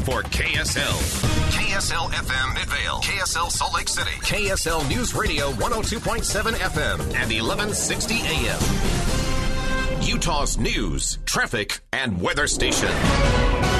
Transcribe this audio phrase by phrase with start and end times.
[0.00, 0.96] for KSL.
[1.50, 8.60] KSL FM Midvale, KSL Salt Lake City, KSL News Radio 102.7 FM and 1160 AM.
[10.02, 13.79] Utah's news, traffic, and weather station.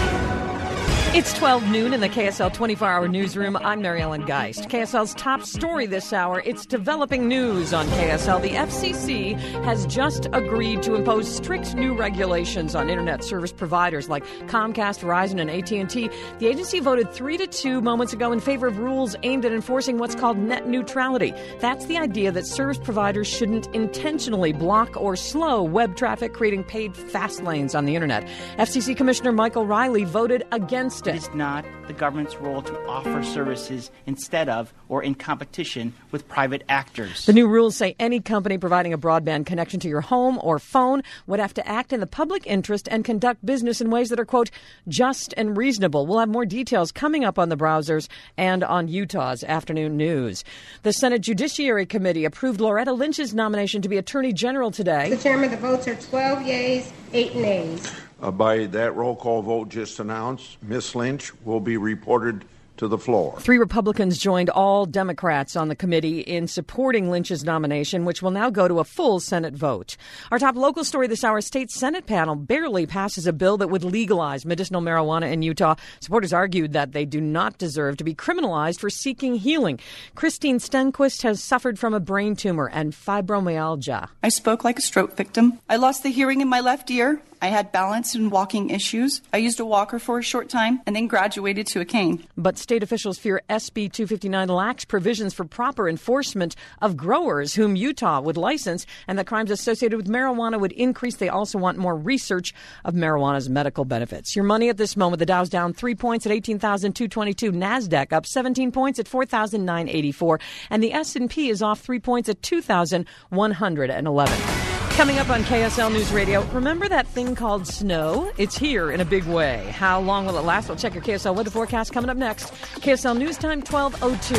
[1.13, 3.57] It's 12 noon in the KSL 24 hour newsroom.
[3.57, 4.69] I'm Mary Ellen Geist.
[4.69, 8.41] KSL's top story this hour it's developing news on KSL.
[8.41, 14.25] The FCC has just agreed to impose strict new regulations on internet service providers like
[14.47, 16.11] Comcast, Verizon, and AT&T.
[16.39, 19.99] The agency voted 3 to 2 moments ago in favor of rules aimed at enforcing
[19.99, 21.35] what's called net neutrality.
[21.59, 26.97] That's the idea that service providers shouldn't intentionally block or slow web traffic, creating paid
[26.97, 28.29] fast lanes on the internet.
[28.59, 33.91] FCC Commissioner Michael Riley voted against it is not the government's role to offer services
[34.07, 37.27] instead of or in competition with private actors.
[37.27, 41.03] The new rules say any company providing a broadband connection to your home or phone
[41.27, 44.25] would have to act in the public interest and conduct business in ways that are,
[44.25, 44.51] quote,
[44.89, 46.07] just and reasonable.
[46.07, 50.45] We'll have more details coming up on the browsers and on Utah's afternoon news.
[50.83, 55.11] The Senate Judiciary Committee approved Loretta Lynch's nomination to be Attorney General today.
[55.11, 57.93] The Chairman, the votes are 12 yeas, 8 nays.
[58.21, 60.95] Uh, by that roll call vote just announced, Ms.
[60.95, 62.45] Lynch will be reported
[62.81, 63.39] to the floor.
[63.39, 68.49] Three Republicans joined all Democrats on the committee in supporting Lynch's nomination, which will now
[68.49, 69.99] go to a full Senate vote.
[70.31, 73.85] Our top local story this hour state Senate panel barely passes a bill that would
[73.85, 75.75] legalize medicinal marijuana in Utah.
[76.01, 79.79] Supporters argued that they do not deserve to be criminalized for seeking healing.
[80.15, 84.09] Christine Stenquist has suffered from a brain tumor and fibromyalgia.
[84.23, 85.59] I spoke like a stroke victim.
[85.69, 87.21] I lost the hearing in my left ear.
[87.43, 89.21] I had balance and walking issues.
[89.33, 92.27] I used a walker for a short time and then graduated to a cane.
[92.37, 98.21] But state officials fear SB 259 lacks provisions for proper enforcement of growers whom Utah
[98.21, 101.17] would license and that crimes associated with marijuana would increase.
[101.17, 102.53] They also want more research
[102.85, 104.37] of marijuana's medical benefits.
[104.37, 108.71] Your money at this moment, the Dow's down 3 points at 18,222, Nasdaq up 17
[108.71, 114.80] points at 4,984, and the S&P is off 3 points at 2,111.
[114.91, 118.31] Coming up on KSL News Radio, remember that thing called snow?
[118.37, 119.65] It's here in a big way.
[119.73, 120.69] How long will it last?
[120.69, 122.53] We'll check your KSL weather forecast coming up next.
[122.83, 124.37] KSL News Time 1202.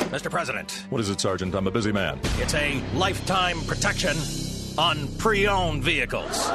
[0.10, 0.30] Mr.
[0.30, 0.86] President.
[0.90, 1.56] What is it, Sergeant?
[1.56, 2.20] I'm a busy man.
[2.38, 4.16] It's a lifetime protection
[4.78, 6.50] on pre-owned vehicles.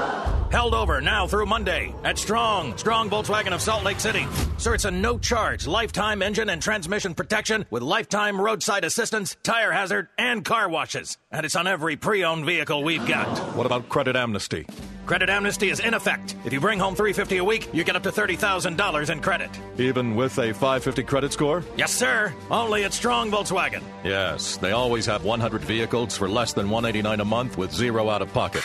[0.50, 4.26] Held over now through Monday at Strong, Strong Volkswagen of Salt Lake City.
[4.58, 10.08] Sir, it's a no-charge lifetime engine and transmission protection with lifetime roadside assistance, tire hazard,
[10.18, 11.18] and car washes.
[11.30, 13.28] And it's on every pre-owned vehicle we've got.
[13.54, 14.66] What about credit amnesty?
[15.06, 16.36] Credit amnesty is in effect.
[16.44, 19.50] If you bring home 350 a week, you get up to $30,000 in credit.
[19.78, 21.64] Even with a 550 credit score?
[21.76, 22.32] Yes, sir.
[22.48, 23.82] Only at Strong Volkswagen.
[24.04, 28.22] Yes, they always have 100 vehicles for less than 189 a month with zero out
[28.22, 28.62] of pocket.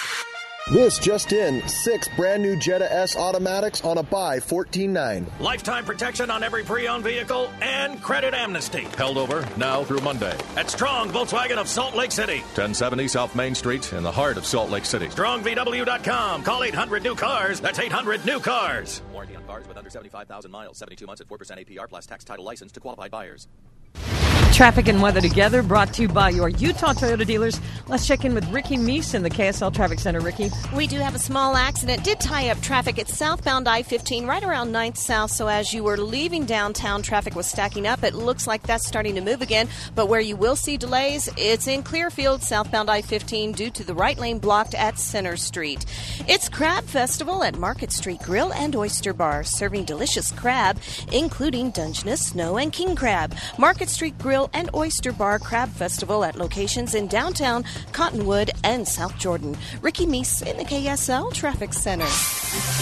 [0.71, 5.39] This just in, six brand new Jetta S automatics on a buy 14.9.
[5.39, 8.87] Lifetime protection on every pre-owned vehicle and credit amnesty.
[8.97, 10.35] Held over now through Monday.
[10.57, 12.39] At Strong Volkswagen of Salt Lake City.
[12.39, 15.05] 1070 South Main Street in the heart of Salt Lake City.
[15.05, 16.41] StrongVW.com.
[16.41, 17.59] Call 800 new cars.
[17.59, 19.03] That's 800 new cars.
[19.13, 22.43] Warranty on cars with under 75,000 miles, 72 months at 4% APR plus tax title
[22.43, 23.47] license to qualified buyers.
[24.55, 27.59] Traffic and weather together, brought to you by your Utah Toyota dealers.
[27.89, 30.21] Let's check in with Ricky Meese in the KSL Traffic Center.
[30.21, 30.49] Ricky.
[30.73, 32.05] We do have a small accident.
[32.05, 35.31] Did tie up traffic at southbound I 15 right around 9th South.
[35.31, 38.01] So as you were leaving downtown, traffic was stacking up.
[38.01, 39.67] It looks like that's starting to move again.
[39.93, 43.93] But where you will see delays, it's in Clearfield, southbound I 15, due to the
[43.93, 45.85] right lane blocked at Center Street.
[46.29, 50.79] It's Crab Festival at Market Street Grill and Oyster Bar, serving delicious crab,
[51.11, 53.35] including Dungeness, snow, and king crab.
[53.59, 59.17] Market Street Grill and Oyster Bar Crab Festival at locations in downtown Cottonwood and South
[59.17, 59.57] Jordan.
[59.81, 62.05] Ricky Meese in the KSL Traffic Center.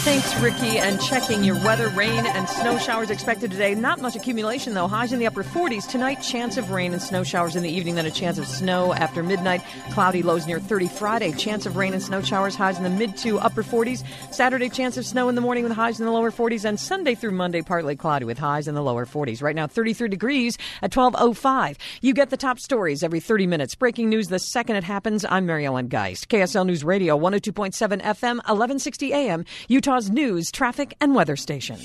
[0.03, 0.77] Thanks, Ricky.
[0.77, 3.73] And checking your weather, rain and snow showers expected today.
[3.73, 4.87] Not much accumulation, though.
[4.87, 5.89] Highs in the upper 40s.
[5.89, 8.93] Tonight, chance of rain and snow showers in the evening, then a chance of snow
[8.93, 9.61] after midnight.
[9.91, 11.31] Cloudy lows near 30 Friday.
[11.31, 14.03] Chance of rain and snow showers, highs in the mid to upper 40s.
[14.31, 16.65] Saturday, chance of snow in the morning with highs in the lower 40s.
[16.65, 19.41] And Sunday through Monday, partly cloudy with highs in the lower 40s.
[19.41, 21.52] Right now, 33 degrees at 1205.
[22.01, 23.75] You get the top stories every 30 minutes.
[23.75, 25.23] Breaking news the second it happens.
[25.23, 26.29] I'm Mary Ellen Geist.
[26.29, 31.77] KSL News Radio, 102.7 FM, 1160 AM, Utah's news, traffic, and weather station.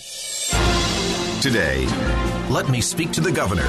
[1.42, 1.86] Today,
[2.50, 3.68] let me speak to the governor.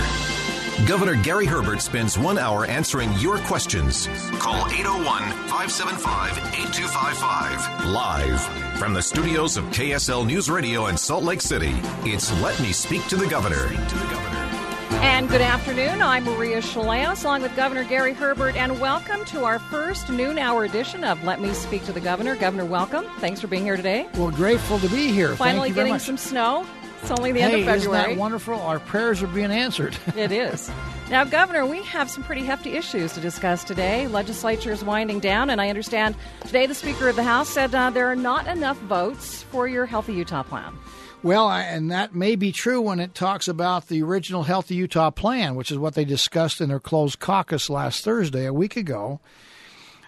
[0.88, 4.08] Governor Gary Herbert spends one hour answering your questions.
[4.40, 5.06] Call 801
[5.50, 7.86] 575 8255.
[7.88, 12.72] Live from the studios of KSL News Radio in Salt Lake City, it's Let Me
[12.72, 14.49] Speak to the Governor.
[14.92, 16.02] And good afternoon.
[16.02, 20.66] I'm Maria Shilaos along with Governor Gary Herbert, and welcome to our first noon hour
[20.66, 22.36] edition of Let Me Speak to the Governor.
[22.36, 23.06] Governor, welcome.
[23.20, 24.10] Thanks for being here today.
[24.16, 25.36] Well, grateful to be here.
[25.36, 26.66] Finally getting some snow.
[27.02, 28.02] It's only the hey, end of February.
[28.02, 28.56] Isn't that wonderful?
[28.56, 29.96] Our prayers are being answered.
[30.18, 30.70] it is.
[31.10, 34.08] Now, Governor, we have some pretty hefty issues to discuss today.
[34.08, 37.90] Legislature is winding down, and I understand today the Speaker of the House said uh,
[37.90, 40.78] there are not enough votes for your Healthy Utah plan.
[41.22, 45.56] Well, and that may be true when it talks about the original Healthy Utah plan,
[45.56, 49.20] which is what they discussed in their closed caucus last Thursday, a week ago.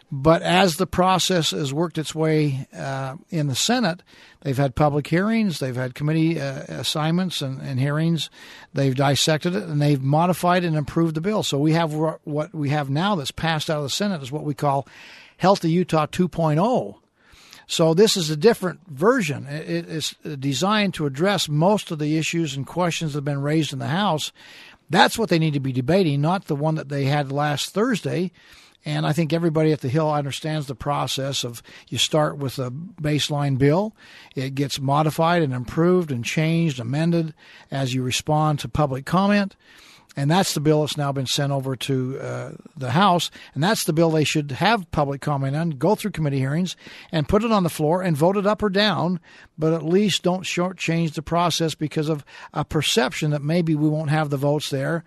[0.10, 4.04] But as the process has worked its way uh, in the Senate,
[4.42, 8.30] they've had public hearings, they've had committee uh, assignments and, and, hearings,
[8.74, 11.44] they've dissected it, and they've modified and improved the bill.
[11.44, 14.44] So we have what we have now that's passed out of the Senate is what
[14.44, 14.88] we call
[15.38, 17.01] Healthy Utah 2.0.
[17.72, 19.48] So this is a different version.
[19.48, 23.72] It is designed to address most of the issues and questions that have been raised
[23.72, 24.34] in the House.
[24.90, 28.34] That's what they need to be debating, not the one that they had last Thursday.
[28.84, 32.72] And I think everybody at the Hill understands the process of you start with a
[32.72, 33.96] baseline bill,
[34.36, 37.34] it gets modified and improved and changed, amended
[37.72, 39.56] as you respond to public comment.
[40.18, 43.32] And that's the bill that's now been sent over to uh, the House.
[43.54, 46.76] And that's the bill they should have public comment on, go through committee hearings,
[47.12, 49.22] and put it on the floor and vote it up or down.
[49.58, 54.10] But at least don't shortchange the process because of a perception that maybe we won't
[54.10, 55.06] have the votes there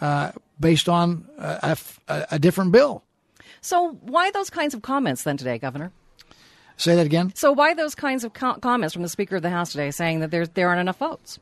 [0.00, 1.76] uh, based on a,
[2.08, 3.02] a, a different bill.
[3.60, 5.92] So, why those kinds of comments then today, Governor?
[6.76, 7.32] Say that again.
[7.34, 10.20] So, why those kinds of co- comments from the Speaker of the House today, saying
[10.20, 11.38] that there there aren't enough votes?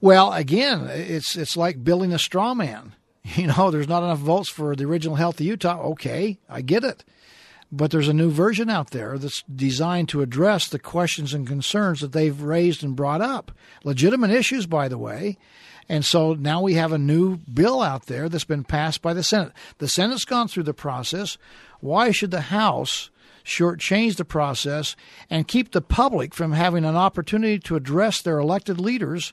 [0.00, 2.94] Well, again, it's it's like building a straw man.
[3.34, 5.80] You know, there's not enough votes for the original Healthy Utah.
[5.80, 7.02] Okay, I get it,
[7.72, 12.00] but there's a new version out there that's designed to address the questions and concerns
[12.00, 13.50] that they've raised and brought up.
[13.82, 15.38] Legitimate issues, by the way.
[15.88, 19.22] And so now we have a new bill out there that's been passed by the
[19.22, 19.52] Senate.
[19.78, 21.36] The Senate's gone through the process.
[21.80, 23.10] Why should the House
[23.46, 24.96] shortchange the process
[25.30, 29.32] and keep the public from having an opportunity to address their elected leaders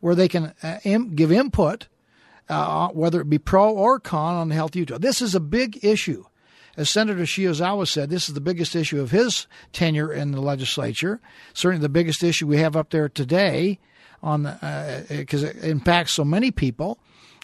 [0.00, 1.88] where they can uh, Im- give input,
[2.48, 4.98] uh, whether it be pro or con on Health Utah?
[4.98, 6.24] This is a big issue.
[6.76, 11.20] As Senator Shiozawa said, this is the biggest issue of his tenure in the legislature.
[11.52, 13.78] Certainly the biggest issue we have up there today
[14.22, 14.42] on
[15.08, 16.98] because uh, it impacts so many people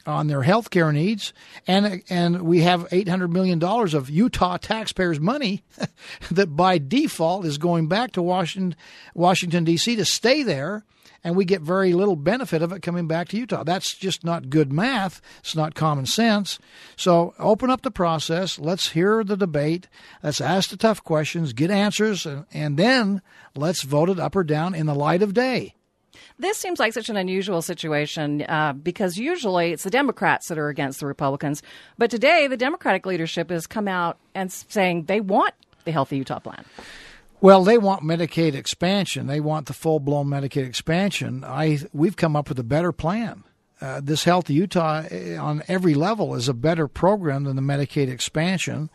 [0.06, 1.32] on their health care needs,
[1.66, 5.64] and and we have eight hundred million dollars of Utah taxpayers' money
[6.30, 8.78] that by default is going back to Washington,
[9.14, 9.96] Washington D.C.
[9.96, 10.84] to stay there,
[11.24, 13.64] and we get very little benefit of it coming back to Utah.
[13.64, 15.20] That's just not good math.
[15.40, 16.58] It's not common sense.
[16.96, 18.58] So open up the process.
[18.58, 19.88] Let's hear the debate.
[20.22, 23.22] Let's ask the tough questions, get answers, and, and then
[23.54, 25.74] let's vote it up or down in the light of day.
[26.38, 30.68] This seems like such an unusual situation uh, because usually it's the Democrats that are
[30.68, 31.62] against the Republicans.
[31.98, 35.54] But today, the Democratic leadership has come out and saying they want
[35.84, 36.64] the Healthy Utah plan.
[37.40, 39.26] Well, they want Medicaid expansion.
[39.26, 41.44] They want the full blown Medicaid expansion.
[41.44, 43.44] I we've come up with a better plan.
[43.78, 48.08] Uh, this Healthy Utah eh, on every level is a better program than the Medicaid
[48.08, 48.88] expansion.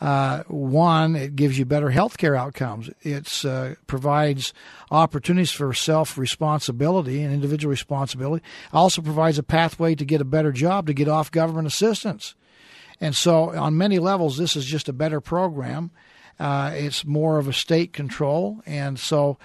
[0.00, 2.90] Uh, one, it gives you better health care outcomes.
[3.00, 4.52] It uh, provides
[4.90, 8.44] opportunities for self responsibility and individual responsibility.
[8.72, 12.34] Also provides a pathway to get a better job, to get off government assistance.
[13.00, 15.90] And so, on many levels, this is just a better program.
[16.38, 18.60] Uh, it's more of a state control.
[18.66, 19.38] And so,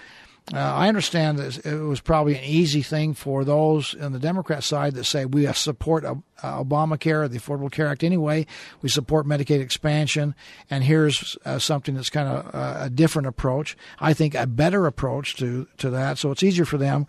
[0.52, 4.64] uh, I understand that it was probably an easy thing for those on the Democrat
[4.64, 8.46] side that say we support uh, Obamacare, the Affordable Care Act anyway.
[8.82, 10.34] We support Medicaid expansion,
[10.68, 13.76] and here's uh, something that's kind of uh, a different approach.
[14.00, 16.18] I think a better approach to to that.
[16.18, 17.06] So it's easier for them.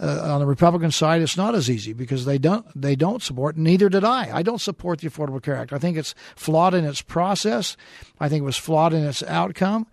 [0.00, 3.58] Uh, on the Republican side, it's not as easy because they don't they don't support.
[3.58, 4.34] Neither did I.
[4.34, 5.74] I don't support the Affordable Care Act.
[5.74, 7.76] I think it's flawed in its process.
[8.18, 9.86] I think it was flawed in its outcome.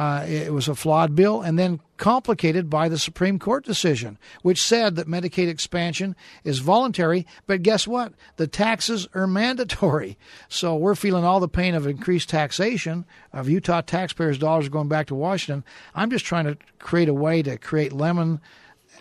[0.00, 4.62] Uh, it was a flawed bill, and then complicated by the Supreme Court decision, which
[4.62, 8.14] said that Medicaid expansion is voluntary, but guess what?
[8.36, 10.16] The taxes are mandatory.
[10.48, 13.04] So we're feeling all the pain of increased taxation
[13.34, 15.64] of Utah taxpayers' dollars going back to Washington.
[15.94, 18.40] I'm just trying to create a way to create lemon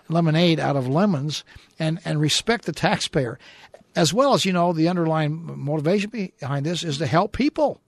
[0.10, 1.46] lemonade out of lemons
[1.80, 3.40] and, and respect the taxpayer.
[3.96, 7.80] As well as, you know, the underlying motivation behind this is to help people.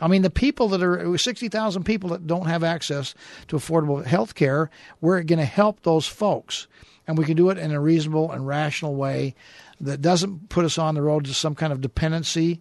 [0.00, 3.14] I mean, the people that are 60,000 people that don't have access
[3.48, 6.66] to affordable health care, we're going to help those folks.
[7.06, 9.34] And we can do it in a reasonable and rational way
[9.80, 12.60] that doesn't put us on the road to some kind of dependency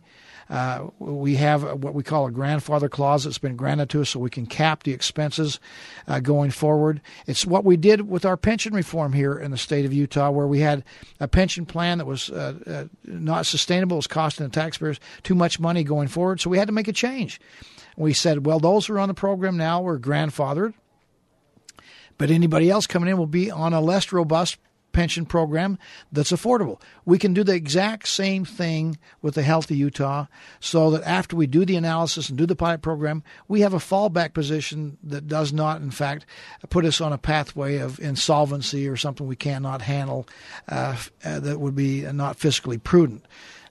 [0.50, 4.20] uh, we have what we call a grandfather clause that's been granted to us so
[4.20, 5.60] we can cap the expenses
[6.08, 7.02] uh, going forward.
[7.28, 10.48] It's what we did with our pension reform here in the state of Utah, where
[10.48, 10.84] we had
[11.20, 15.36] a pension plan that was uh, uh not sustainable, it was costing the taxpayers too
[15.36, 16.42] much money going forward.
[16.42, 17.40] So we had to make a change.
[17.96, 20.74] We said, well, those who are on the program now were grandfathered
[22.20, 24.58] but anybody else coming in will be on a less robust
[24.92, 25.78] pension program
[26.12, 26.80] that's affordable.
[27.06, 30.26] We can do the exact same thing with the Healthy Utah
[30.60, 33.78] so that after we do the analysis and do the pilot program, we have a
[33.78, 36.26] fallback position that does not, in fact,
[36.70, 40.28] put us on a pathway of insolvency or something we cannot handle
[40.68, 43.26] uh, uh, that would be not fiscally prudent.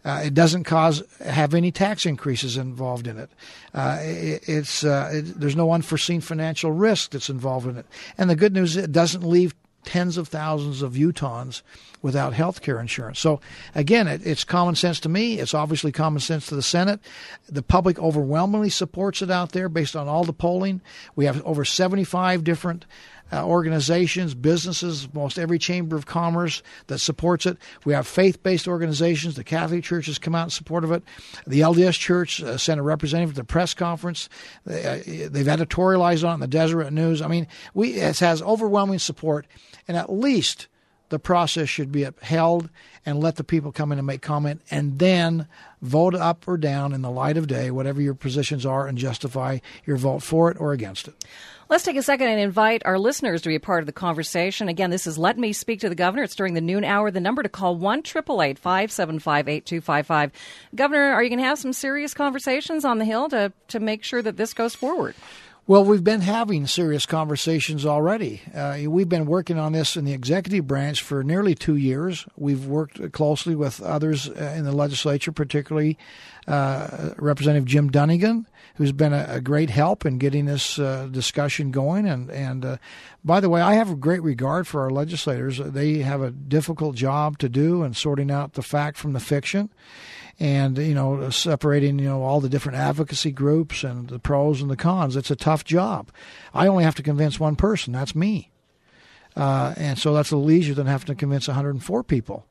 [0.04, 3.28] Uh, it doesn't cause have any tax increases involved in it.
[3.74, 7.84] Uh, it it's uh, it, there's no unforeseen financial risk that's involved in it.
[8.16, 9.54] And the good news it doesn't leave
[9.88, 11.62] tens of thousands of Utahns
[12.02, 13.18] without health care insurance.
[13.18, 13.40] So,
[13.74, 15.38] again, it, it's common sense to me.
[15.38, 17.00] It's obviously common sense to the Senate.
[17.48, 20.82] The public overwhelmingly supports it out there based on all the polling.
[21.16, 22.84] We have over 75 different
[23.32, 27.58] uh, organizations, businesses, most every chamber of commerce that supports it.
[27.84, 29.36] We have faith-based organizations.
[29.36, 31.02] The Catholic Church has come out in support of it.
[31.46, 34.28] The LDS Church uh, sent a representative to the press conference.
[34.64, 37.22] They, uh, they've editorialized on it in the Deseret News.
[37.22, 39.46] I mean, we it has overwhelming support,
[39.86, 40.68] and at least
[41.08, 42.68] the process should be upheld
[43.06, 45.48] and let the people come in and make comment and then
[45.80, 49.58] vote up or down in the light of day, whatever your positions are, and justify
[49.86, 51.24] your vote for it or against it.
[51.70, 54.68] Let's take a second and invite our listeners to be a part of the conversation.
[54.68, 56.22] Again, this is Let Me Speak to the Governor.
[56.22, 57.10] It's during the noon hour.
[57.10, 60.32] The number to call one triple eight five seven five eight two five five.
[60.74, 64.02] Governor, are you going to have some serious conversations on the Hill to, to make
[64.02, 65.14] sure that this goes forward?
[65.66, 68.40] Well, we've been having serious conversations already.
[68.54, 72.24] Uh, we've been working on this in the executive branch for nearly two years.
[72.38, 75.98] We've worked closely with others uh, in the legislature, particularly
[76.46, 78.46] uh, Representative Jim Dunnigan,
[78.78, 82.06] who's been a, a great help in getting this uh, discussion going.
[82.06, 82.76] And and uh,
[83.24, 85.58] by the way, I have a great regard for our legislators.
[85.58, 89.70] They have a difficult job to do in sorting out the fact from the fiction
[90.40, 94.70] and you know separating you know all the different advocacy groups and the pros and
[94.70, 95.16] the cons.
[95.16, 96.10] It's a tough job.
[96.54, 97.92] I only have to convince one person.
[97.92, 98.50] That's me,
[99.36, 102.46] uh, and so that's a leisure than having to convince 104 people.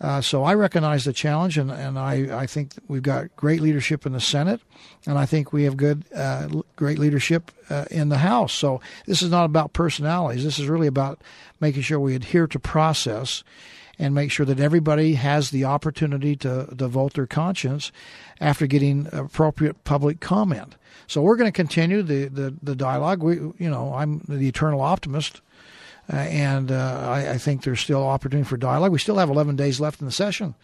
[0.00, 4.06] Uh, so I recognize the challenge, and, and I, I think we've got great leadership
[4.06, 4.60] in the Senate,
[5.06, 8.52] and I think we have good, uh, great leadership uh, in the House.
[8.52, 10.42] So this is not about personalities.
[10.42, 11.20] This is really about
[11.60, 13.44] making sure we adhere to process
[13.98, 17.92] and make sure that everybody has the opportunity to, to vote their conscience
[18.40, 20.76] after getting appropriate public comment.
[21.06, 23.22] So we're going to continue the, the, the dialogue.
[23.22, 25.42] We, you know, I'm the eternal optimist.
[26.12, 28.90] Uh, and uh, I, I, think there's still opportunity for dialogue.
[28.90, 30.56] We still have 11 days left in the session.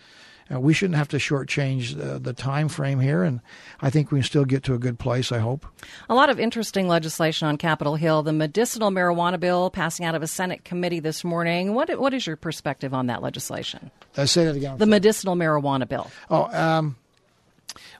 [0.52, 3.40] Uh, we shouldn't have to shortchange the, the time frame here, and
[3.80, 5.32] I think we can still get to a good place.
[5.32, 5.66] I hope.
[6.08, 8.22] A lot of interesting legislation on Capitol Hill.
[8.22, 11.74] The medicinal marijuana bill passing out of a Senate committee this morning.
[11.74, 13.90] What what is your perspective on that legislation?
[14.16, 14.78] Uh, say that again.
[14.78, 16.10] The medicinal marijuana bill.
[16.30, 16.96] Oh, um,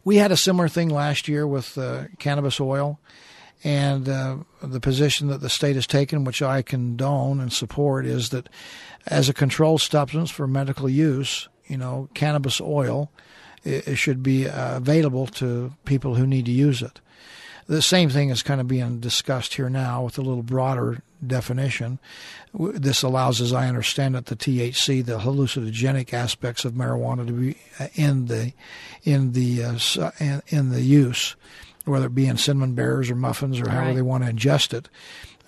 [0.04, 3.00] we had a similar thing last year with uh, cannabis oil.
[3.64, 8.28] And uh, the position that the state has taken, which I condone and support, is
[8.30, 8.48] that
[9.06, 13.10] as a controlled substance for medical use, you know, cannabis oil,
[13.64, 17.00] it, should be uh, available to people who need to use it.
[17.66, 21.98] The same thing is kind of being discussed here now with a little broader definition.
[22.54, 27.56] This allows, as I understand it, the THC, the hallucinogenic aspects of marijuana, to be
[27.80, 28.52] uh, in the
[29.02, 31.34] in the uh, in, in the use,
[31.86, 33.96] whether it be in cinnamon bears or muffins or however Right.
[33.96, 34.88] they want to ingest it.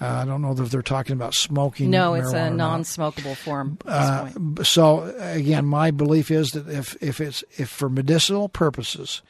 [0.00, 1.90] Uh, I don't know if they're talking about smoking.
[1.90, 3.78] No, it's a non-smokable form.
[3.85, 4.30] Uh,
[4.62, 9.23] so again, my belief is that if if it's if for medicinal purposes,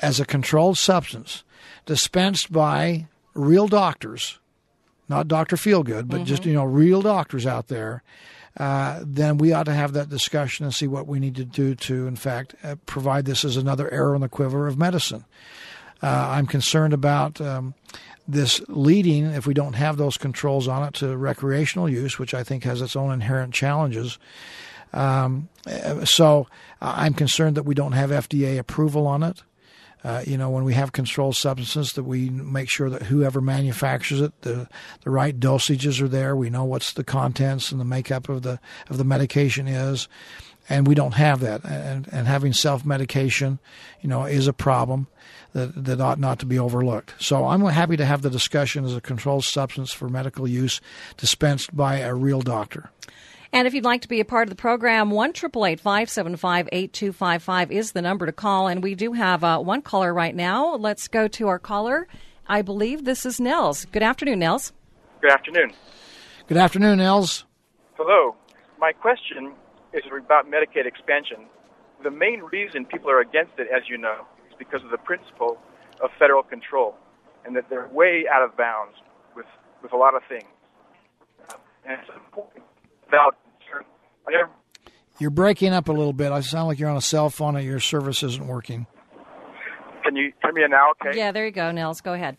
[0.00, 1.44] as a controlled substance,
[1.84, 4.38] dispensed by real doctors,
[5.08, 8.02] not Doctor Feelgood, but just you know real doctors out there,
[8.58, 11.74] uh, then we ought to have that discussion and see what we need to do
[11.74, 15.26] to, in fact, uh, provide this as another arrow in the quiver of medicine.
[16.02, 17.74] Uh, I'm concerned about um,
[18.26, 22.42] this leading, if we don't have those controls on it, to recreational use, which I
[22.42, 24.18] think has its own inherent challenges.
[24.92, 26.46] Um, uh, so
[26.80, 29.42] uh, I'm concerned that we don't have FDA approval on it.
[30.02, 34.22] Uh, you know, when we have controlled substances, that we make sure that whoever manufactures
[34.22, 34.66] it, the
[35.04, 36.34] the right dosages are there.
[36.34, 40.08] We know what's the contents and the makeup of the of the medication is,
[40.70, 41.66] and we don't have that.
[41.66, 43.58] And and having self medication,
[44.00, 45.06] you know, is a problem
[45.52, 47.14] that that ought not to be overlooked.
[47.18, 50.80] So I'm happy to have the discussion as a controlled substance for medical use
[51.16, 52.90] dispensed by a real doctor.
[53.52, 56.08] And if you'd like to be a part of the program, one triple eight five
[56.08, 58.68] seven five eight two five five is the number to call.
[58.68, 60.76] And we do have uh, one caller right now.
[60.76, 62.06] Let's go to our caller.
[62.46, 63.86] I believe this is Nels.
[63.86, 64.72] Good afternoon, Nels.
[65.20, 65.72] Good afternoon.
[66.46, 67.44] Good afternoon, Els.
[67.94, 68.36] Hello.
[68.78, 69.52] My question
[69.92, 71.46] is about Medicaid expansion.
[72.02, 75.58] The main reason people are against it, as you know, is because of the principle
[76.04, 76.94] of federal control
[77.44, 78.94] and that they're way out of bounds
[79.34, 79.46] with,
[79.82, 80.44] with a lot of things.
[81.84, 82.62] And it's important
[83.08, 83.84] about concern.
[85.18, 86.30] You're breaking up a little bit.
[86.30, 88.86] I sound like you're on a cell phone and your service isn't working.
[90.04, 90.92] can you hear me now?
[90.92, 91.18] Okay.
[91.18, 92.00] Yeah, there you go, Nels.
[92.02, 92.36] Go ahead.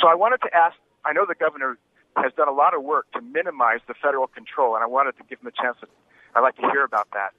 [0.00, 0.76] So I wanted to ask.
[1.04, 1.78] I know the governor
[2.16, 5.24] has done a lot of work to minimize the federal control, and I wanted to
[5.28, 5.76] give him a chance.
[5.80, 5.86] To,
[6.34, 7.32] I'd like to hear about that.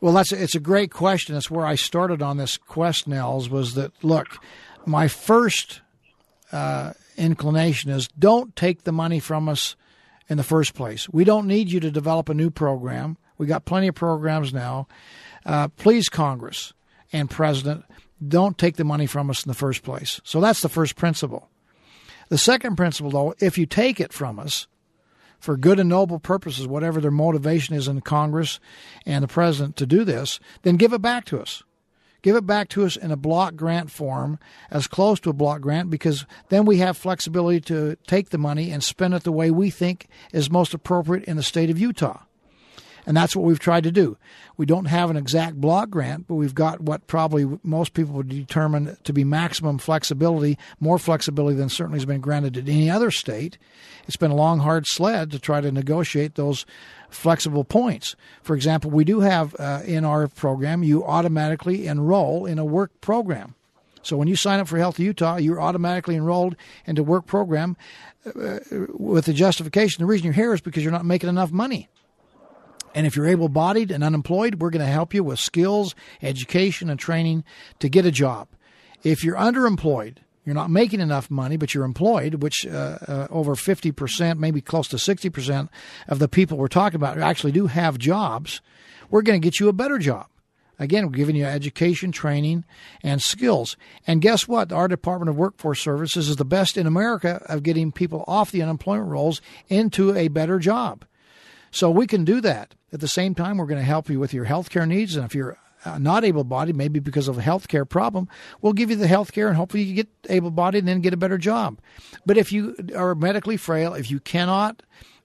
[0.00, 1.36] Well, that's it's a great question.
[1.36, 3.48] It's where I started on this quest, Nels.
[3.48, 4.26] Was that look?
[4.86, 5.80] My first
[6.52, 9.76] uh, inclination is don't take the money from us
[10.28, 11.08] in the first place.
[11.08, 13.16] We don't need you to develop a new program.
[13.38, 14.88] We got plenty of programs now.
[15.44, 16.72] Uh, please, Congress
[17.12, 17.84] and President,
[18.26, 20.20] don't take the money from us in the first place.
[20.24, 21.48] So that's the first principle.
[22.28, 24.66] The second principle, though, if you take it from us
[25.44, 28.58] for good and noble purposes, whatever their motivation is in Congress
[29.04, 31.62] and the president to do this, then give it back to us.
[32.22, 34.38] Give it back to us in a block grant form,
[34.70, 38.70] as close to a block grant, because then we have flexibility to take the money
[38.70, 42.22] and spend it the way we think is most appropriate in the state of Utah.
[43.06, 44.16] And that's what we've tried to do.
[44.56, 48.28] We don't have an exact block grant, but we've got what probably most people would
[48.28, 53.10] determine to be maximum flexibility, more flexibility than certainly has been granted in any other
[53.10, 53.58] state.
[54.06, 56.64] It's been a long, hard sled to try to negotiate those
[57.10, 58.16] flexible points.
[58.42, 63.00] For example, we do have uh, in our program, you automatically enroll in a work
[63.00, 63.54] program.
[64.02, 67.76] So when you sign up for Healthy Utah, you're automatically enrolled into a work program
[68.26, 68.58] uh,
[68.90, 70.02] with the justification.
[70.02, 71.88] The reason you're here is because you're not making enough money.
[72.94, 76.88] And if you're able bodied and unemployed, we're going to help you with skills, education,
[76.88, 77.44] and training
[77.80, 78.48] to get a job.
[79.02, 83.54] If you're underemployed, you're not making enough money, but you're employed, which uh, uh, over
[83.54, 85.68] 50%, maybe close to 60%
[86.08, 88.60] of the people we're talking about actually do have jobs,
[89.10, 90.26] we're going to get you a better job.
[90.78, 92.64] Again, we're giving you education, training,
[93.02, 93.76] and skills.
[94.06, 94.72] And guess what?
[94.72, 98.62] Our Department of Workforce Services is the best in America of getting people off the
[98.62, 101.04] unemployment rolls into a better job.
[101.74, 102.76] So we can do that.
[102.92, 105.16] At the same time, we're going to help you with your health care needs.
[105.16, 108.28] And if you're uh, not able bodied, maybe because of a health care problem,
[108.62, 111.12] we'll give you the health care and hopefully you get able bodied and then get
[111.12, 111.80] a better job.
[112.24, 114.84] But if you are medically frail, if you cannot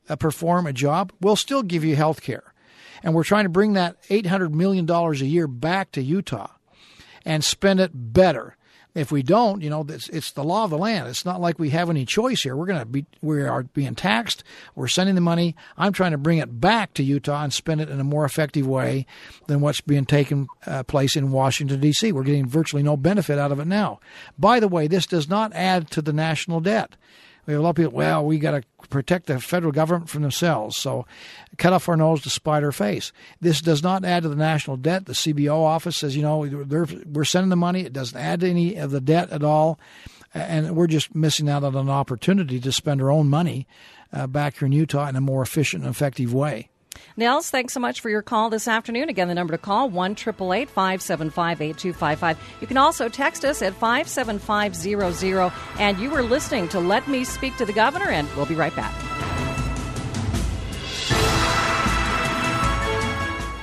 [0.09, 2.51] uh, perform a job, we'll still give you health care.
[3.03, 6.49] And we're trying to bring that $800 million a year back to Utah
[7.25, 8.57] and spend it better.
[8.95, 11.07] If we don't, you know, it's, it's the law of the land.
[11.07, 12.55] It's not like we have any choice here.
[12.55, 14.43] We're going to be, we are being taxed.
[14.73, 15.55] We're sending the money.
[15.77, 18.65] I'm trying to bring it back to Utah and spend it in a more effective
[18.65, 19.05] way
[19.47, 22.11] than what's being taken uh, place in Washington, D.C.
[22.11, 23.99] We're getting virtually no benefit out of it now.
[24.39, 26.95] By the way, this does not add to the national debt.
[27.49, 30.21] We have a lot of people, well, we got to protect the federal government from
[30.21, 30.77] themselves.
[30.77, 31.07] So
[31.57, 33.11] cut off our nose to spite our face.
[33.41, 35.07] This does not add to the national debt.
[35.07, 37.81] The CBO office says, you know, we're sending the money.
[37.81, 39.79] It doesn't add to any of the debt at all.
[40.31, 43.65] and we're just missing out on an opportunity to spend our own money
[44.13, 46.68] uh, back here in Utah in a more efficient and effective way.
[47.17, 49.09] Nels, thanks so much for your call this afternoon.
[49.09, 52.37] Again, the number to call, 1 575 8255.
[52.61, 55.51] You can also text us at 57500.
[55.79, 58.75] And you are listening to Let Me Speak to the Governor, and we'll be right
[58.75, 58.93] back.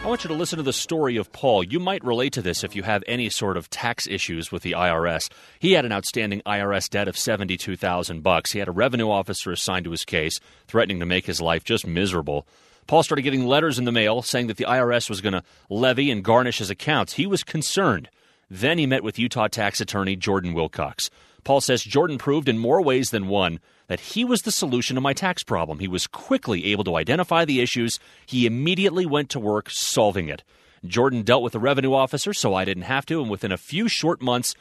[0.07, 1.65] I want you to listen to the story of Paul.
[1.65, 4.71] You might relate to this if you have any sort of tax issues with the
[4.71, 5.29] IRS.
[5.59, 8.53] He had an outstanding IRS debt of 72,000 bucks.
[8.53, 11.89] He had a revenue officer assigned to his case, threatening to make his life just
[11.89, 12.47] miserable.
[12.87, 16.11] Paul started getting letters in the mail saying that the IRS was going to levy
[16.11, 17.14] and garnish his accounts.
[17.14, 18.09] He was concerned.
[18.49, 21.11] Then he met with Utah tax attorney Jordan Wilcox.
[21.42, 25.01] Paul says Jordan proved in more ways than one that he was the solution to
[25.01, 25.79] my tax problem.
[25.79, 28.01] He was quickly able to identify the issues.
[28.27, 30.42] He immediately went to work solving it.
[30.85, 33.88] Jordan dealt with the revenue officer, so I didn't have to, and within a few
[33.88, 34.55] short months,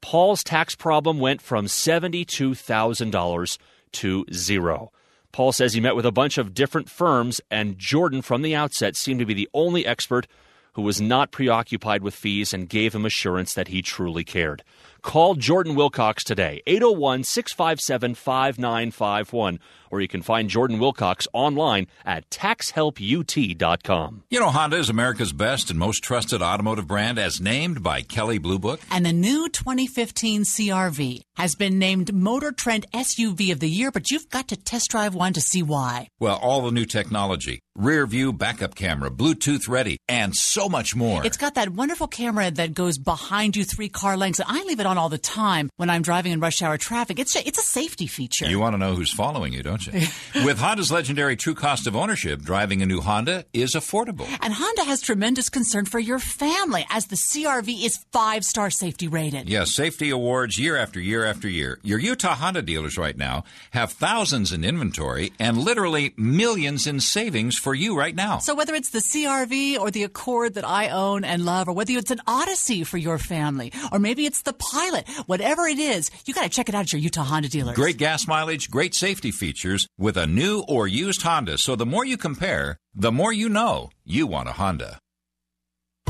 [0.00, 3.58] Paul's tax problem went from $72,000
[3.92, 4.92] to zero.
[5.36, 8.96] Paul says he met with a bunch of different firms, and Jordan, from the outset,
[8.96, 10.26] seemed to be the only expert
[10.72, 14.64] who was not preoccupied with fees and gave him assurance that he truly cared.
[15.06, 22.28] Call Jordan Wilcox today, 801 657 5951, or you can find Jordan Wilcox online at
[22.28, 24.24] taxhelput.com.
[24.28, 28.38] You know, Honda is America's best and most trusted automotive brand as named by Kelley
[28.38, 28.80] Blue Book.
[28.90, 34.10] And the new 2015 CRV has been named Motor Trend SUV of the Year, but
[34.10, 36.08] you've got to test drive one to see why.
[36.18, 41.24] Well, all the new technology rear view backup camera, Bluetooth ready, and so much more.
[41.24, 44.40] It's got that wonderful camera that goes behind you three car lengths.
[44.44, 47.18] I leave it on all the time when I'm driving in rush hour traffic.
[47.18, 48.46] It's a, it's a safety feature.
[48.46, 49.92] You want to know who's following you, don't you?
[50.44, 54.26] With Honda's legendary true cost of ownership, driving a new Honda is affordable.
[54.40, 59.08] And Honda has tremendous concern for your family as the CRV is five star safety
[59.08, 59.48] rated.
[59.48, 61.78] Yes, safety awards year after year after year.
[61.82, 67.56] Your Utah Honda dealers right now have thousands in inventory and literally millions in savings
[67.56, 68.38] for you right now.
[68.38, 71.92] So whether it's the CRV or the Accord that I own and love, or whether
[71.92, 76.34] it's an Odyssey for your family, or maybe it's the Pilot, whatever it is, you
[76.34, 77.76] got to check it out at your Utah Honda dealers.
[77.76, 81.56] Great gas mileage, great safety features with a new or used Honda.
[81.56, 84.98] So the more you compare, the more you know you want a Honda.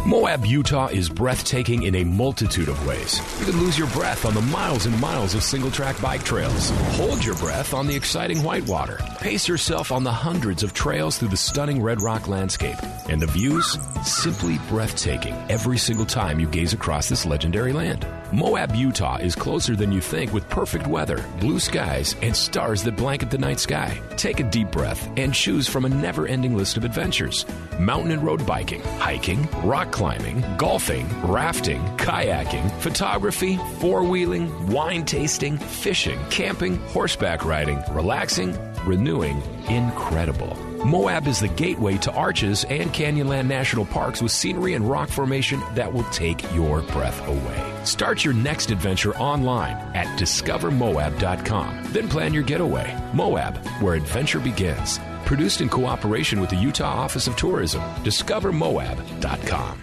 [0.04, 3.20] Moab, Utah is breathtaking in a multitude of ways.
[3.40, 6.70] You could lose your breath on the miles and miles of single track bike trails.
[6.96, 9.00] Hold your breath on the exciting whitewater.
[9.20, 12.76] Pace yourself on the hundreds of trails through the stunning red rock landscape.
[13.08, 13.76] And the views?
[14.04, 18.06] Simply breathtaking every single time you gaze across this legendary land.
[18.32, 22.96] Moab, Utah is closer than you think with perfect weather, blue skies, and stars that
[22.96, 24.00] blanket the night sky.
[24.16, 27.44] Take a deep breath and choose from a never ending list of adventures
[27.78, 35.56] mountain and road biking, hiking, rock climbing, golfing, rafting, kayaking, photography, four wheeling, wine tasting,
[35.56, 40.56] fishing, camping, horseback riding, relaxing, renewing, incredible.
[40.84, 45.60] Moab is the gateway to Arches and Canyonland National Parks with scenery and rock formation
[45.74, 47.84] that will take your breath away.
[47.84, 51.84] Start your next adventure online at discovermoab.com.
[51.86, 52.96] Then plan your getaway.
[53.14, 55.00] Moab, where adventure begins.
[55.26, 57.82] Produced in cooperation with the Utah Office of Tourism.
[58.04, 59.82] DiscoverMoab.com.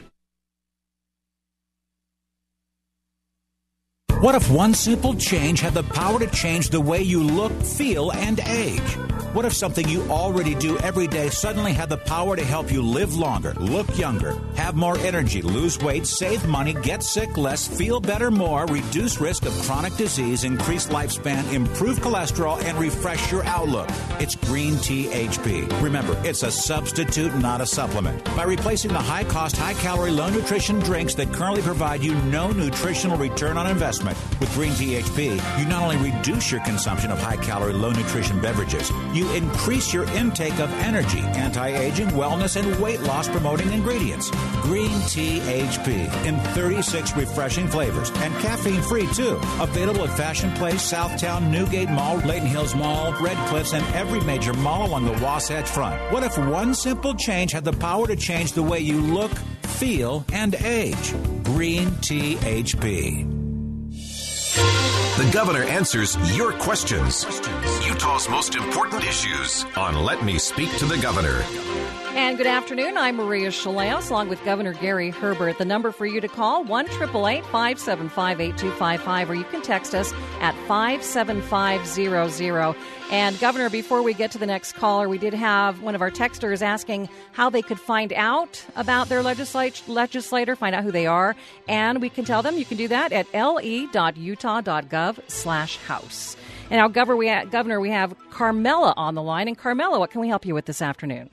[4.22, 8.14] What if one simple change had the power to change the way you look, feel,
[8.14, 8.98] and age?
[9.34, 12.84] What if something you already do every day suddenly had the power to help you
[12.84, 18.00] live longer, look younger, have more energy, lose weight, save money, get sick less, feel
[18.00, 23.90] better more, reduce risk of chronic disease, increase lifespan, improve cholesterol, and refresh your outlook?
[24.20, 25.82] It's Green Tea HP.
[25.82, 28.24] Remember, it's a substitute, not a supplement.
[28.36, 32.52] By replacing the high cost, high calorie, low nutrition drinks that currently provide you no
[32.52, 37.20] nutritional return on investment, with Green Tea HP, you not only reduce your consumption of
[37.20, 42.80] high calorie, low nutrition beverages, you increase your intake of energy, anti aging, wellness, and
[42.82, 44.30] weight loss promoting ingredients.
[44.62, 49.40] Green Tea HP in 36 refreshing flavors and caffeine free too.
[49.60, 54.54] Available at Fashion Place, Southtown, Newgate Mall, Layton Hills Mall, Red Cliffs, and every major
[54.54, 56.00] mall along the Wasatch Front.
[56.12, 59.32] What if one simple change had the power to change the way you look,
[59.64, 61.14] feel, and age?
[61.44, 63.44] Green Tea HP.
[65.16, 67.24] The governor answers your questions.
[67.86, 71.44] Utah's most important issues on Let Me Speak to the Governor.
[72.16, 72.96] And good afternoon.
[72.96, 75.58] I'm Maria Shilaos, along with Governor Gary Herbert.
[75.58, 79.02] The number for you to call one triple eight five seven five eight two five
[79.02, 82.76] five, or you can text us at five seven five zero zero.
[83.12, 86.12] And Governor, before we get to the next caller, we did have one of our
[86.12, 91.08] texters asking how they could find out about their legislat- legislator, find out who they
[91.08, 91.36] are,
[91.68, 96.38] and we can tell them you can do that at le.utah.gov slash house.
[96.70, 100.12] And now, Governor, we ha- Governor, we have Carmela on the line, and Carmela, what
[100.12, 101.30] can we help you with this afternoon?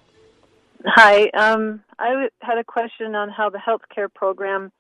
[0.87, 1.29] Hi.
[1.31, 4.73] Um, I had a question on how the health care program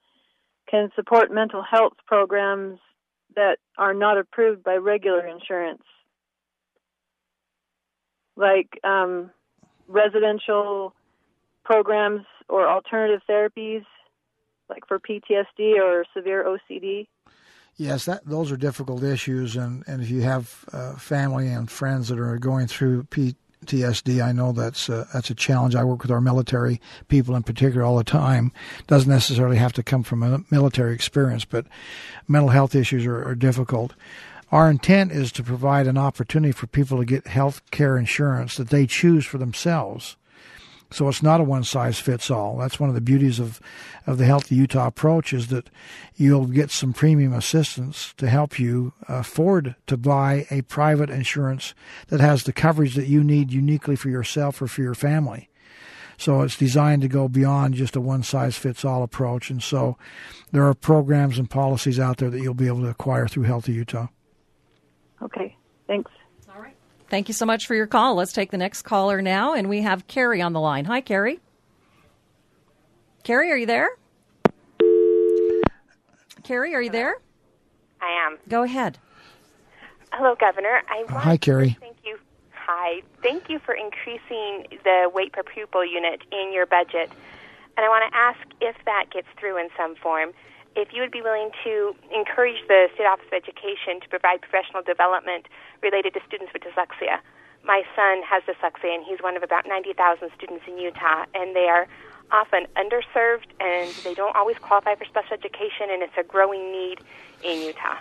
[0.68, 2.78] can support mental health programs
[3.36, 5.82] that are not approved by regular insurance,
[8.36, 9.30] like um,
[9.88, 10.94] residential
[11.64, 13.84] programs or alternative therapies,
[14.68, 17.06] like for PTSD or severe OCD.
[17.76, 22.08] Yes, that those are difficult issues, and, and if you have uh, family and friends
[22.08, 23.04] that are going through
[23.64, 25.75] PTSD, I know that's a, that's a challenge.
[25.75, 28.53] I work with our military people in particular all the time.
[28.87, 31.66] Doesn't necessarily have to come from a military experience, but
[32.27, 33.94] mental health issues are, are difficult.
[34.51, 38.70] Our intent is to provide an opportunity for people to get health care insurance that
[38.70, 40.16] they choose for themselves.
[40.92, 42.57] So it's not a one size fits all.
[42.57, 43.61] That's one of the beauties of,
[44.07, 45.70] of the Healthy Utah approach is that
[46.16, 51.74] you'll get some premium assistance to help you afford to buy a private insurance
[52.09, 55.48] that has the coverage that you need uniquely for yourself or for your family.
[56.16, 59.48] So it's designed to go beyond just a one size fits all approach.
[59.48, 59.96] And so
[60.50, 63.72] there are programs and policies out there that you'll be able to acquire through Healthy
[63.72, 64.09] Utah.
[65.22, 66.11] Okay, thanks.
[67.11, 68.14] Thank you so much for your call.
[68.14, 70.85] Let's take the next caller now, and we have Carrie on the line.
[70.85, 71.40] Hi, Carrie.
[73.25, 73.90] Carrie, are you there?
[76.44, 77.16] Carrie, are you there?
[78.01, 78.38] I am.
[78.49, 78.99] Go ahead.
[80.12, 80.83] Hello, Governor.
[80.88, 81.70] I want Hi, Carrie.
[81.70, 82.16] to thank you.
[82.53, 83.03] Hi.
[83.23, 87.11] Thank you for increasing the weighted pupil unit in your budget.
[87.77, 90.31] And I want to ask if that gets through in some form.
[90.76, 94.83] If you would be willing to encourage the State Office of Education to provide professional
[94.83, 95.46] development
[95.83, 97.18] related to students with dyslexia.
[97.64, 101.68] My son has dyslexia, and he's one of about 90,000 students in Utah, and they
[101.68, 101.87] are
[102.33, 107.00] often underserved and they don't always qualify for special education, and it's a growing need
[107.42, 107.98] in Utah.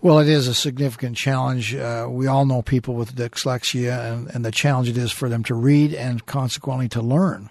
[0.00, 1.74] Well, it is a significant challenge.
[1.74, 5.44] Uh, we all know people with dyslexia and, and the challenge it is for them
[5.44, 7.50] to read and consequently to learn.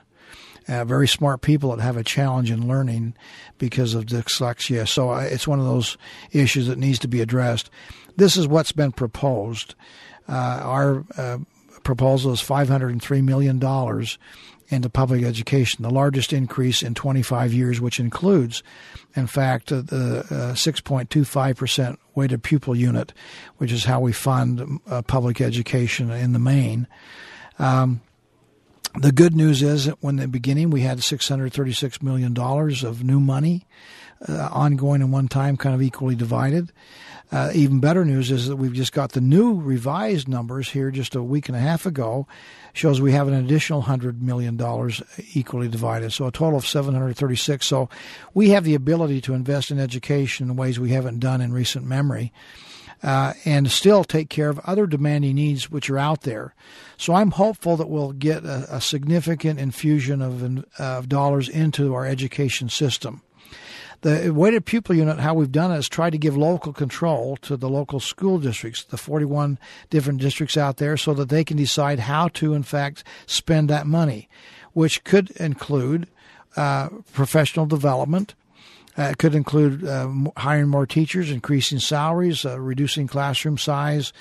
[0.68, 3.16] Uh, very smart people that have a challenge in learning
[3.58, 4.88] because of dyslexia.
[4.88, 5.98] So uh, it's one of those
[6.32, 7.70] issues that needs to be addressed.
[8.16, 9.74] This is what's been proposed.
[10.30, 11.40] Uh, our uh,
[11.84, 13.56] proposal is $503 million
[14.70, 18.64] into public education, the largest increase in 25 years, which includes,
[19.16, 23.14] in fact, uh, the 6.25% weighted pupil unit,
[23.58, 26.88] which is how we fund uh, public education in the main.
[27.60, 28.02] Um,
[29.00, 33.66] the good news is that when the beginning we had $636 million of new money,
[34.28, 36.72] uh, ongoing and one time, kind of equally divided.
[37.32, 41.16] Uh, even better news is that we've just got the new revised numbers here just
[41.16, 42.28] a week and a half ago
[42.74, 44.60] shows we have an additional $100 million
[45.34, 46.12] equally divided.
[46.12, 47.66] So a total of 736.
[47.66, 47.90] So
[48.34, 51.86] we have the ability to invest in education in ways we haven't done in recent
[51.86, 52.34] memory.
[53.04, 56.54] Uh, and still take care of other demanding needs which are out there.
[56.98, 62.06] So I'm hopeful that we'll get a, a significant infusion of, of dollars into our
[62.06, 63.24] education system.
[64.02, 67.56] The weighted pupil unit, how we've done it is try to give local control to
[67.56, 69.60] the local school districts, the 41
[69.92, 73.86] different districts out there, so that they can decide how to, in fact, spend that
[73.86, 74.28] money,
[74.74, 76.08] which could include
[76.56, 78.34] uh, professional development.
[78.98, 84.12] Uh, it could include uh, hiring more teachers, increasing salaries, uh, reducing classroom size.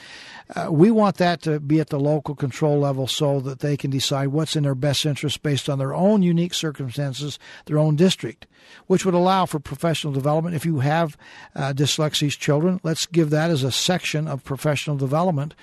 [0.57, 3.91] Uh, we want that to be at the local control level so that they can
[3.91, 8.47] decide what's in their best interest based on their own unique circumstances, their own district,
[8.87, 10.57] which would allow for professional development.
[10.57, 11.17] If you have
[11.55, 15.55] uh, dyslexic children, let's give that as a section of professional development.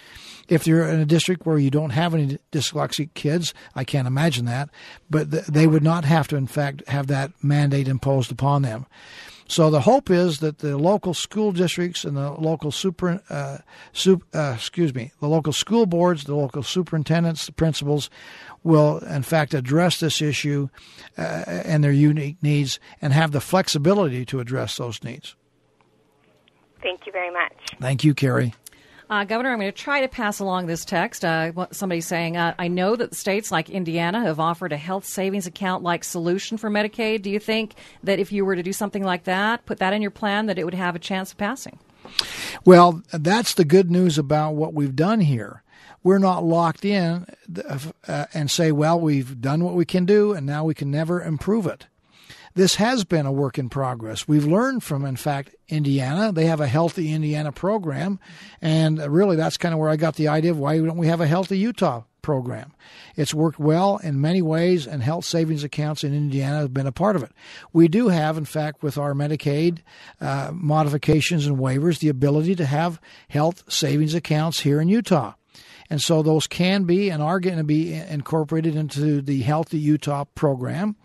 [0.48, 4.46] If you're in a district where you don't have any dyslexic kids, I can't imagine
[4.46, 4.70] that,
[5.10, 8.86] but th- they would not have to, in fact, have that mandate imposed upon them.
[9.48, 13.60] So the hope is that the local school districts and the local super, uh,
[13.94, 18.10] sup, uh, excuse me, the local school boards, the local superintendents, the principals,
[18.64, 20.68] will in fact address this issue
[21.18, 25.36] uh, and their unique needs and have the flexibility to address those needs.
[26.82, 27.54] Thank you very much.
[27.80, 28.54] Thank you, Carrie.
[29.10, 31.24] Uh, Governor, I'm going to try to pass along this text.
[31.24, 35.48] Uh, somebody saying, uh, I know that states like Indiana have offered a health savings
[35.48, 37.22] account like solution for Medicaid.
[37.22, 40.02] Do you think that if you were to do something like that, put that in
[40.02, 41.80] your plan, that it would have a chance of passing?
[42.66, 45.64] Well, that's the good news about what we've done here
[46.04, 47.26] we're not locked in
[48.08, 51.22] uh, and say, well, we've done what we can do and now we can never
[51.22, 51.88] improve it.
[52.58, 54.28] This has been a work in progress.
[54.28, 56.32] We've learned from, in fact, Indiana.
[56.32, 58.20] They have a healthy Indiana program.
[58.64, 61.22] And really, that's kind of where I got the idea of why don't we have
[61.22, 62.74] a healthy Utah program.
[63.16, 66.92] It's worked well in many ways, and health savings accounts in Indiana have been a
[66.92, 67.32] part of it.
[67.74, 69.84] We do have, in fact, with our Medicaid
[70.20, 75.36] uh, modifications and waivers, the ability to have health savings accounts here in Utah.
[75.92, 80.26] And so those can be and are going to be incorporated into the Healthy Utah
[80.34, 80.96] program.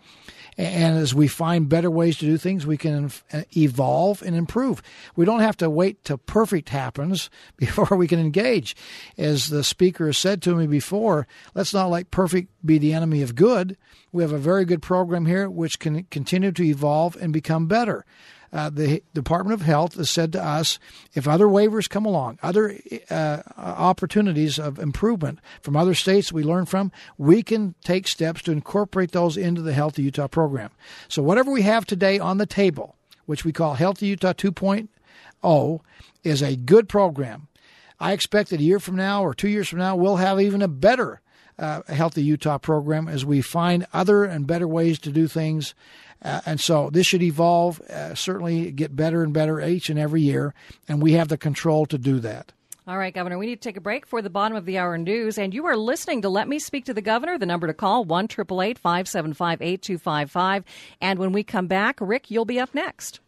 [0.57, 4.81] And as we find better ways to do things, we can uh, evolve and improve.
[5.15, 8.75] We don't have to wait till perfect happens before we can engage.
[9.17, 13.35] As the speaker said to me before, let's not let perfect be the enemy of
[13.35, 13.77] good.
[14.11, 18.05] We have a very good program here which can continue to evolve and become better
[18.53, 20.77] uh, the Department of Health has said to us
[21.15, 22.77] if other waivers come along, other
[23.09, 28.51] uh, opportunities of improvement from other states we learn from, we can take steps to
[28.51, 30.69] incorporate those into the Healthy Utah program.
[31.07, 35.79] So, whatever we have today on the table, which we call Healthy Utah 2.0,
[36.23, 37.47] is a good program.
[37.99, 40.61] I expect that a year from now or two years from now, we'll have even
[40.61, 41.21] a better
[41.59, 45.73] uh, Healthy Utah program as we find other and better ways to do things
[46.23, 50.21] uh, and so this should evolve, uh, certainly get better and better each and every
[50.21, 50.53] year,
[50.87, 52.53] and we have the control to do that.
[52.87, 54.97] All right, Governor, we need to take a break for the bottom of the hour
[54.97, 55.37] news.
[55.37, 57.37] And you are listening to Let Me Speak to the Governor.
[57.37, 60.65] The number to call, 1 575 8255.
[60.99, 63.21] And when we come back, Rick, you'll be up next.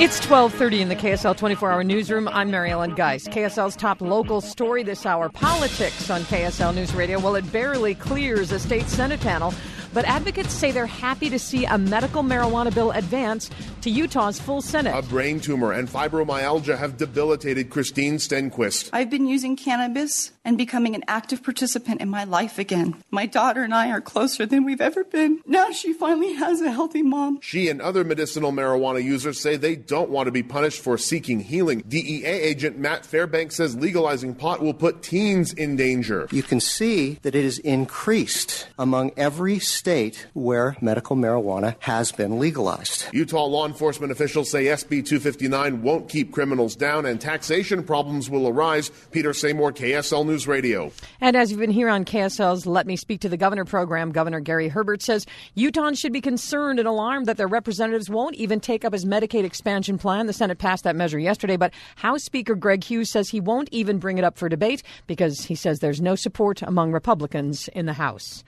[0.00, 2.26] It's 12:30 in the KSL 24-hour newsroom.
[2.28, 3.28] I'm Mary Ellen Geist.
[3.28, 7.20] KSL's top local story this hour: politics on KSL News Radio.
[7.20, 9.52] Well, it barely clears a state senate panel
[9.92, 13.50] but advocates say they're happy to see a medical marijuana bill advance
[13.82, 14.96] to Utah's full Senate.
[14.96, 18.90] A brain tumor and fibromyalgia have debilitated Christine Stenquist.
[18.92, 22.96] I've been using cannabis and becoming an active participant in my life again.
[23.10, 25.40] My daughter and I are closer than we've ever been.
[25.46, 27.40] Now she finally has a healthy mom.
[27.42, 31.40] She and other medicinal marijuana users say they don't want to be punished for seeking
[31.40, 31.84] healing.
[31.86, 36.26] DEA agent Matt Fairbanks says legalizing pot will put teens in danger.
[36.30, 42.38] You can see that it is increased among every state where medical marijuana has been
[42.38, 43.04] legalized.
[43.12, 48.48] Utah law enforcement officials say SB 259 won't keep criminals down and taxation problems will
[48.48, 48.90] arise.
[49.10, 50.92] Peter Samore, KSL News Radio.
[51.20, 54.40] And as you've been here on KSL's Let Me Speak to the Governor program, Governor
[54.40, 55.26] Gary Herbert says
[55.56, 59.44] Utahns should be concerned and alarmed that their representatives won't even take up his Medicaid
[59.44, 60.26] expansion plan.
[60.26, 63.98] The Senate passed that measure yesterday, but House Speaker Greg Hughes says he won't even
[63.98, 67.92] bring it up for debate because he says there's no support among Republicans in the
[67.92, 68.44] House.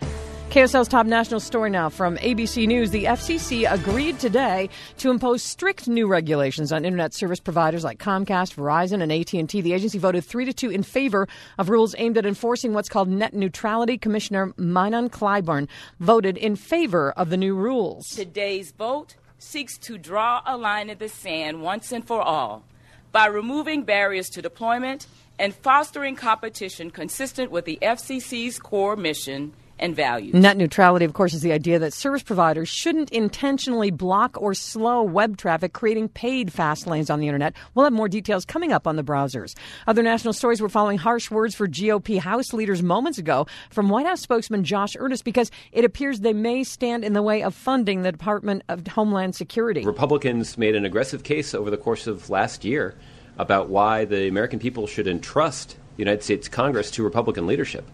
[0.52, 2.90] KSL's top national story now from ABC News.
[2.90, 8.54] The FCC agreed today to impose strict new regulations on internet service providers like Comcast,
[8.54, 9.62] Verizon, and AT&T.
[9.62, 13.08] The agency voted 3 to 2 in favor of rules aimed at enforcing what's called
[13.08, 13.96] net neutrality.
[13.96, 15.68] Commissioner Mignon Clyburn
[16.00, 18.08] voted in favor of the new rules.
[18.08, 22.62] Today's vote seeks to draw a line in the sand once and for all
[23.10, 25.06] by removing barriers to deployment
[25.38, 30.33] and fostering competition consistent with the FCC's core mission and values.
[30.33, 35.03] Net neutrality, of course, is the idea that service providers shouldn't intentionally block or slow
[35.03, 37.55] web traffic, creating paid fast lanes on the internet.
[37.75, 39.55] We'll have more details coming up on the browsers.
[39.87, 44.07] Other national stories were following harsh words for GOP House leaders moments ago from White
[44.07, 48.03] House spokesman Josh Earnest because it appears they may stand in the way of funding
[48.03, 49.85] the Department of Homeland Security.
[49.85, 52.95] Republicans made an aggressive case over the course of last year
[53.38, 57.85] about why the American people should entrust the United States Congress to Republican leadership.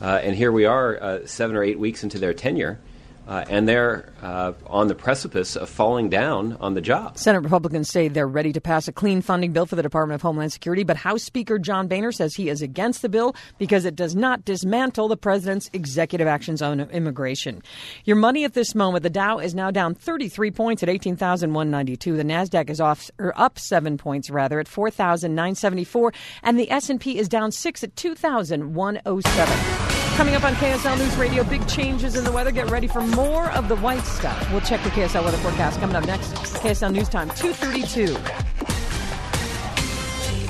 [0.00, 2.78] Uh, and here we are, uh, seven or eight weeks into their tenure,
[3.26, 7.18] uh, and they're uh, on the precipice of falling down on the job.
[7.18, 10.22] Senate Republicans say they're ready to pass a clean funding bill for the Department of
[10.22, 13.96] Homeland Security, but House Speaker John Boehner says he is against the bill because it
[13.96, 17.62] does not dismantle the president's executive actions on immigration.
[18.04, 22.16] Your money at this moment, the Dow is now down 33 points at 18,192.
[22.16, 27.28] The Nasdaq is off or up 7 points rather at 4,974 and the S&P is
[27.28, 29.93] down 6 at 2,107.
[30.16, 32.52] Coming up on KSL News Radio, big changes in the weather.
[32.52, 34.48] Get ready for more of the white stuff.
[34.52, 36.34] We'll check the KSL weather forecast coming up next.
[36.34, 38.53] KSL News Time, 232.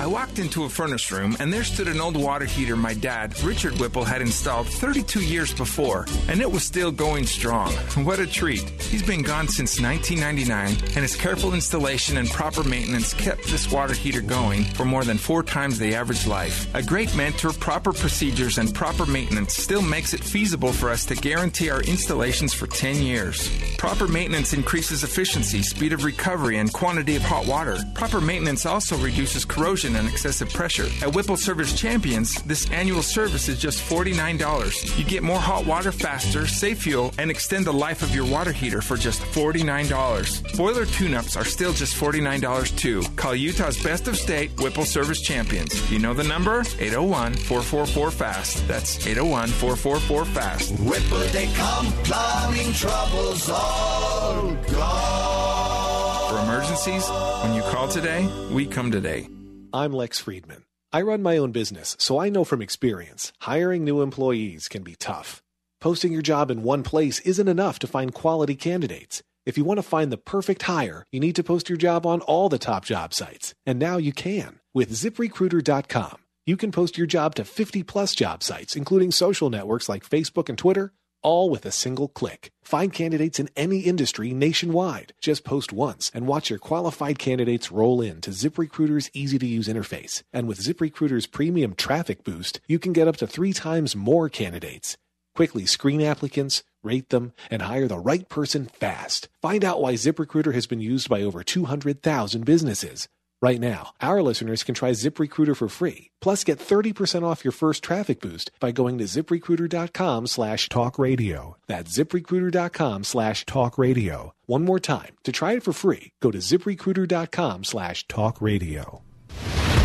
[0.04, 3.42] I walked into a furnace room and there stood an old water heater my dad,
[3.42, 7.72] Richard Whipple, had installed 32 years before, and it was still going strong.
[8.04, 8.68] What a treat.
[8.82, 13.94] He's been gone since 1999, and his careful installation and proper maintenance kept this water
[13.94, 16.68] heater going for more than four times the average life.
[16.74, 21.14] A great mentor, proper procedures, and proper maintenance still makes it feasible for us to
[21.14, 23.48] guarantee our installations for 10 years.
[23.78, 27.78] Proper maintenance increases efficiency, speed of recovery, and quantity of hot water.
[27.94, 30.88] Proper maintenance also reduces corrosion and excessive pressure.
[31.03, 34.99] At Whipple Service Champions, this annual service is just $49.
[34.99, 38.53] You get more hot water faster, save fuel, and extend the life of your water
[38.53, 40.57] heater for just $49.
[40.57, 43.03] Boiler tune ups are still just $49 too.
[43.16, 45.90] Call Utah's best of state Whipple Service Champions.
[45.90, 46.61] You know the number?
[46.78, 48.68] 801 444 FAST.
[48.68, 50.80] That's 801 444 FAST.
[50.80, 56.30] Whipple they come, plumbing troubles all gone.
[56.30, 57.09] For emergencies,
[57.42, 59.28] when you call today, we come today.
[59.75, 60.62] I'm Lex Friedman.
[60.93, 64.95] I run my own business, so I know from experience hiring new employees can be
[64.95, 65.43] tough.
[65.81, 69.25] Posting your job in one place isn't enough to find quality candidates.
[69.45, 72.20] If you want to find the perfect hire, you need to post your job on
[72.20, 73.53] all the top job sites.
[73.66, 76.22] And now you can with ziprecruiter.com.
[76.47, 80.49] You can post your job to 50 plus job sites, including social networks like Facebook
[80.49, 80.93] and Twitter,
[81.25, 82.53] all with a single click.
[82.62, 85.14] Find candidates in any industry nationwide.
[85.20, 89.66] Just post once and watch your qualified candidates roll in to ZipRecruiter's easy to use
[89.66, 90.22] interface.
[90.33, 94.97] And with ZipRecruiter's premium traffic boost, you can get up to three times more candidates.
[95.35, 99.29] Quickly screen applicants, rate them, and hire the right person fast.
[99.41, 103.09] Find out why ZipRecruiter has been used by over 200,000 businesses.
[103.43, 106.11] Right now, our listeners can try ZipRecruiter for free.
[106.22, 111.57] Plus, get 30% off your first traffic boost by going to ziprecruiter.com slash talk radio.
[111.66, 114.32] That's ziprecruiter.com slash talk radio.
[114.47, 115.16] One more time.
[115.24, 119.03] To try it for free, go to ziprecruiter.com slash talk radio.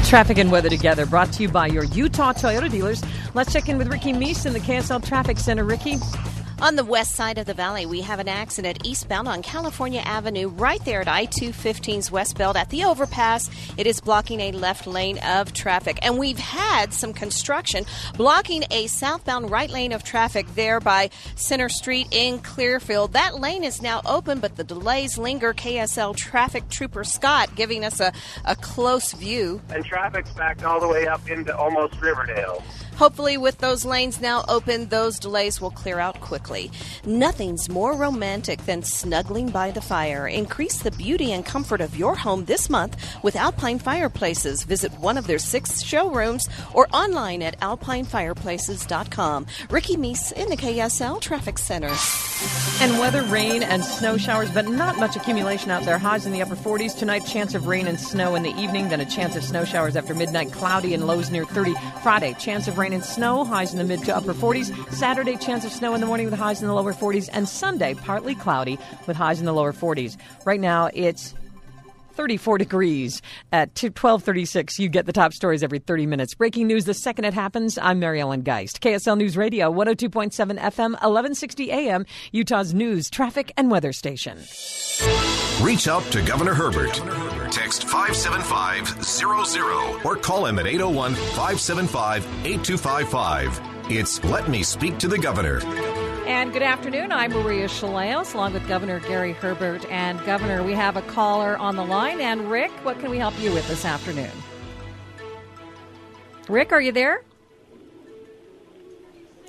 [0.06, 3.04] Traffic and weather together, brought to you by your Utah Toyota dealers.
[3.36, 5.64] Let's check in with Ricky Meese in the KSL Traffic Center.
[5.64, 5.98] Ricky.
[6.62, 10.50] On the west side of the valley, we have an accident eastbound on California Avenue,
[10.50, 13.50] right there at I 215's westbound at the overpass.
[13.78, 16.00] It is blocking a left lane of traffic.
[16.02, 17.86] And we've had some construction
[18.18, 23.14] blocking a southbound right lane of traffic there by Center Street in Clearfield.
[23.14, 25.54] That lane is now open, but the delays linger.
[25.54, 28.12] KSL traffic trooper Scott giving us a,
[28.44, 29.62] a close view.
[29.70, 32.62] And traffic's backed all the way up into almost Riverdale.
[33.00, 36.70] Hopefully, with those lanes now open, those delays will clear out quickly.
[37.06, 40.28] Nothing's more romantic than snuggling by the fire.
[40.28, 44.64] Increase the beauty and comfort of your home this month with Alpine Fireplaces.
[44.64, 49.46] Visit one of their six showrooms or online at alpinefireplaces.com.
[49.70, 51.96] Ricky Meese in the KSL Traffic Center.
[52.82, 55.98] And weather, rain, and snow showers, but not much accumulation out there.
[55.98, 56.98] Highs in the upper 40s.
[56.98, 59.96] Tonight, chance of rain and snow in the evening, then a chance of snow showers
[59.96, 60.52] after midnight.
[60.52, 61.76] Cloudy and lows near 30.
[62.04, 64.94] Friday, chance of rain and snow, highs in the mid to upper 40s.
[64.94, 67.30] Saturday, chance of snow in the morning with highs in the lower 40s.
[67.32, 68.78] And Sunday, partly cloudy
[69.08, 70.18] with highs in the lower 40s.
[70.46, 71.34] Right now, it's
[72.20, 73.22] 34 degrees
[73.54, 74.78] at 1236.
[74.78, 76.36] You get the top stories every 30 minutes.
[76.36, 77.80] Breaking news the second it happens.
[77.82, 78.82] I'm Mary Ellen Geist.
[78.82, 84.38] KSL News Radio, 102.7 FM, 1160 AM, Utah's news, traffic, and weather station.
[85.62, 86.96] Reach out to Governor Herbert.
[87.54, 93.62] Text 57500 or call him at 801 575 8255.
[93.90, 95.62] It's Let Me Speak to the Governor.
[96.30, 97.12] And good afternoon.
[97.12, 99.84] I'm Maria Shilaos, along with Governor Gary Herbert.
[99.90, 102.22] And Governor, we have a caller on the line.
[102.22, 104.30] And Rick, what can we help you with this afternoon?
[106.48, 107.24] Rick, are you there?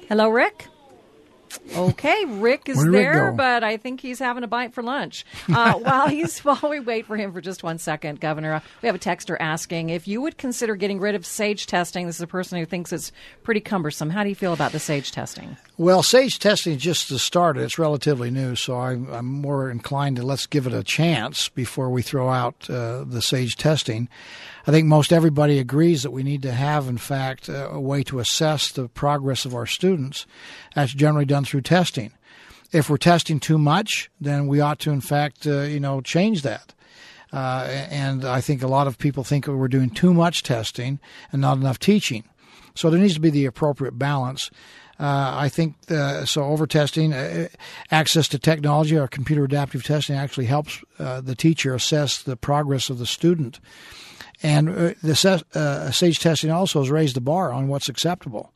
[0.09, 0.69] Hello, Rick.
[1.77, 5.27] Okay, Rick is Where'd Rick there, but I think he's having a bite for lunch.
[5.53, 8.97] Uh, while he's while we wait for him for just one second, Governor, we have
[8.97, 12.07] a texter asking if you would consider getting rid of SAGE testing.
[12.07, 13.13] This is a person who thinks it's
[13.43, 14.09] pretty cumbersome.
[14.09, 15.57] How do you feel about the SAGE testing?
[15.81, 17.57] Well, SAGE testing is just the start.
[17.57, 21.89] It's relatively new, so I'm, I'm more inclined to let's give it a chance before
[21.89, 24.11] we throw out uh, the SAGE testing.
[24.67, 28.03] I think most everybody agrees that we need to have, in fact, a, a way
[28.03, 30.27] to assess the progress of our students.
[30.75, 32.13] That's generally done through testing.
[32.73, 36.43] If we're testing too much, then we ought to, in fact, uh, you know, change
[36.43, 36.75] that.
[37.33, 41.01] Uh, and I think a lot of people think we're doing too much testing
[41.33, 42.25] and not enough teaching.
[42.75, 44.51] So there needs to be the appropriate balance.
[45.01, 46.45] Uh, I think uh, so.
[46.45, 47.49] Over testing, uh,
[47.91, 52.91] access to technology or computer adaptive testing actually helps uh, the teacher assess the progress
[52.91, 53.61] of the student.
[54.43, 58.53] And uh, the uh, SAGE testing also has raised the bar on what's acceptable.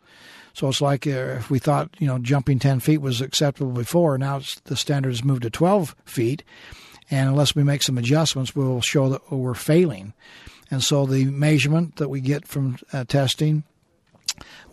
[0.52, 4.18] So it's like uh, if we thought you know jumping ten feet was acceptable before,
[4.18, 6.44] now the standard has moved to twelve feet,
[7.10, 10.12] and unless we make some adjustments, we'll show that we're failing.
[10.70, 13.64] And so the measurement that we get from uh, testing,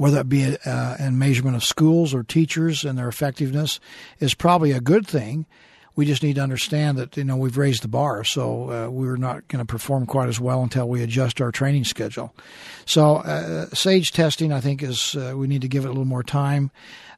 [0.02, 3.80] whether it be uh, in measurement of schools or teachers and their effectiveness,
[4.20, 5.46] is probably a good thing.
[5.96, 9.16] We just need to understand that you know we've raised the bar, so uh, we're
[9.16, 12.34] not going to perform quite as well until we adjust our training schedule.
[12.84, 16.06] So uh, SAGE testing, I think, is uh, we need to give it a little
[16.06, 16.72] more time.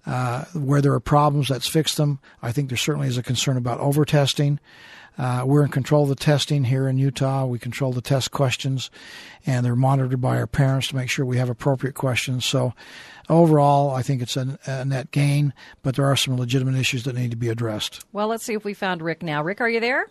[0.06, 2.20] Uh, where there are problems, let's fix them.
[2.42, 4.60] I think there certainly is a concern about over testing.
[5.18, 7.46] Uh, we're in control of the testing here in Utah.
[7.46, 8.90] We control the test questions,
[9.46, 12.46] and they're monitored by our parents to make sure we have appropriate questions.
[12.46, 12.74] So,
[13.30, 15.54] overall, I think it's a, a net gain,
[15.84, 18.04] but there are some legitimate issues that need to be addressed.
[18.12, 19.44] Well, let's see if we found Rick now.
[19.44, 20.08] Rick, are you there?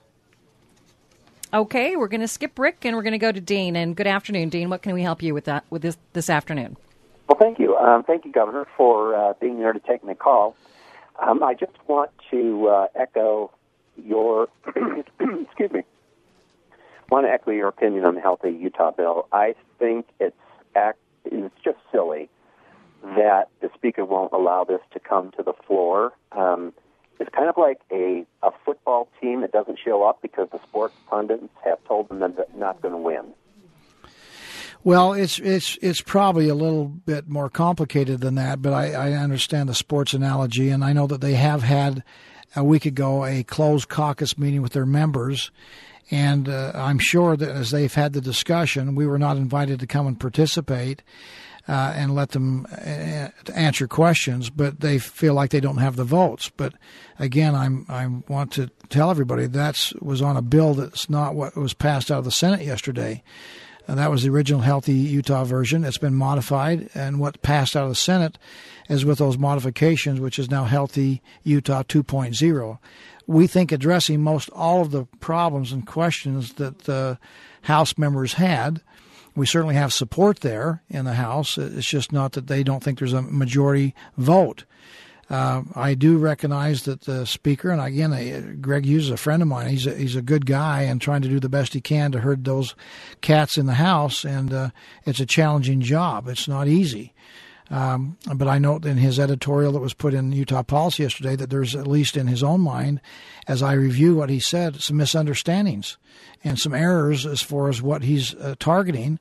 [1.55, 3.77] Okay, we're going to skip Rick and we're going to go to Dean.
[3.77, 4.71] And good afternoon, Dean.
[4.71, 6.79] What can we help you with that with this this afternoon?
[7.29, 7.77] Well, thank you.
[7.77, 10.57] Um, thank you, Governor, for uh, being there to take my call.
[11.21, 13.53] Um, I just want to uh, echo
[13.97, 15.83] your, excuse me,
[17.11, 19.29] want to echo your opinion on the Healthy Utah bill.
[19.33, 20.37] I think it's
[20.75, 22.29] act, it's just silly
[23.03, 26.13] that the speaker won't allow this to come to the floor.
[26.33, 26.73] Um,
[27.21, 30.95] it's kind of like a, a football team that doesn't show up because the sports
[31.09, 33.35] pundits have told them that they're not going to win.
[34.85, 39.13] Well, it's it's it's probably a little bit more complicated than that, but I, I
[39.13, 42.03] understand the sports analogy, and I know that they have had
[42.57, 45.51] a week ago a closed caucus meeting with their members,
[46.11, 49.87] and uh, I'm sure that as they've had the discussion, we were not invited to
[49.87, 51.03] come and participate.
[51.69, 56.03] Uh, and let them uh, answer questions, but they feel like they don't have the
[56.03, 56.51] votes.
[56.57, 56.75] But
[57.21, 61.57] again, I'm I want to tell everybody that was on a bill that's not what
[61.57, 63.23] was passed out of the Senate yesterday.
[63.89, 65.85] And that was the original Healthy Utah version.
[65.85, 68.39] It's been modified, and what passed out of the Senate
[68.89, 72.79] is with those modifications, which is now Healthy Utah 2.0.
[73.27, 77.19] We think addressing most all of the problems and questions that the
[77.63, 78.83] House members had.
[79.35, 81.57] We certainly have support there in the House.
[81.57, 84.65] It's just not that they don't think there's a majority vote.
[85.31, 89.41] Uh, I do recognize that the speaker, and again, uh, Greg Hughes is a friend
[89.41, 89.69] of mine.
[89.69, 92.21] He's a, he's a good guy and trying to do the best he can to
[92.21, 92.75] herd those
[93.23, 94.25] cats in the house.
[94.25, 94.71] And uh,
[95.07, 96.29] it's a challenging job.
[96.29, 97.15] It's not easy.
[97.71, 101.49] Um, but I note in his editorial that was put in Utah Policy yesterday that
[101.49, 103.01] there's at least in his own mind,
[103.49, 105.97] as I review what he said, some misunderstandings
[106.45, 109.19] and some errors as far as what he's uh, targeting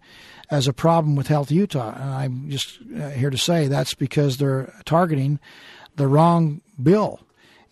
[0.49, 1.93] as a problem with Health Utah.
[1.95, 5.39] And I'm just uh, here to say that's because they're targeting
[5.95, 7.19] the wrong bill.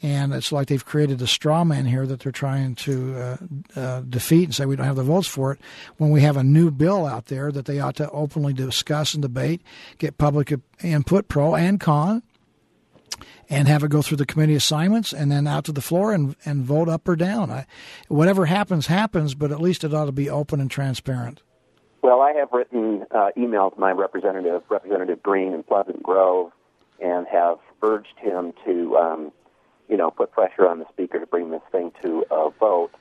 [0.02, 3.38] And it's like they've created a straw man here that they're trying to uh,
[3.76, 5.60] uh, defeat and say we don't have the votes for it
[5.98, 9.22] when we have a new bill out there that they ought to openly discuss and
[9.22, 9.62] debate,
[9.98, 12.24] get public input, pro and con,
[13.50, 16.36] and have it go through the committee assignments and then out to the floor and,
[16.46, 17.52] and vote up or down.
[17.52, 17.66] I,
[18.08, 21.42] whatever happens, happens, but at least it ought to be open and transparent.
[22.02, 26.54] Well, I have written uh, emails to my representative, Representative Green in Pleasant Grove,
[27.02, 29.32] and have urged him to, um,
[29.88, 32.92] you know, put pressure on the speaker to bring this thing to a vote.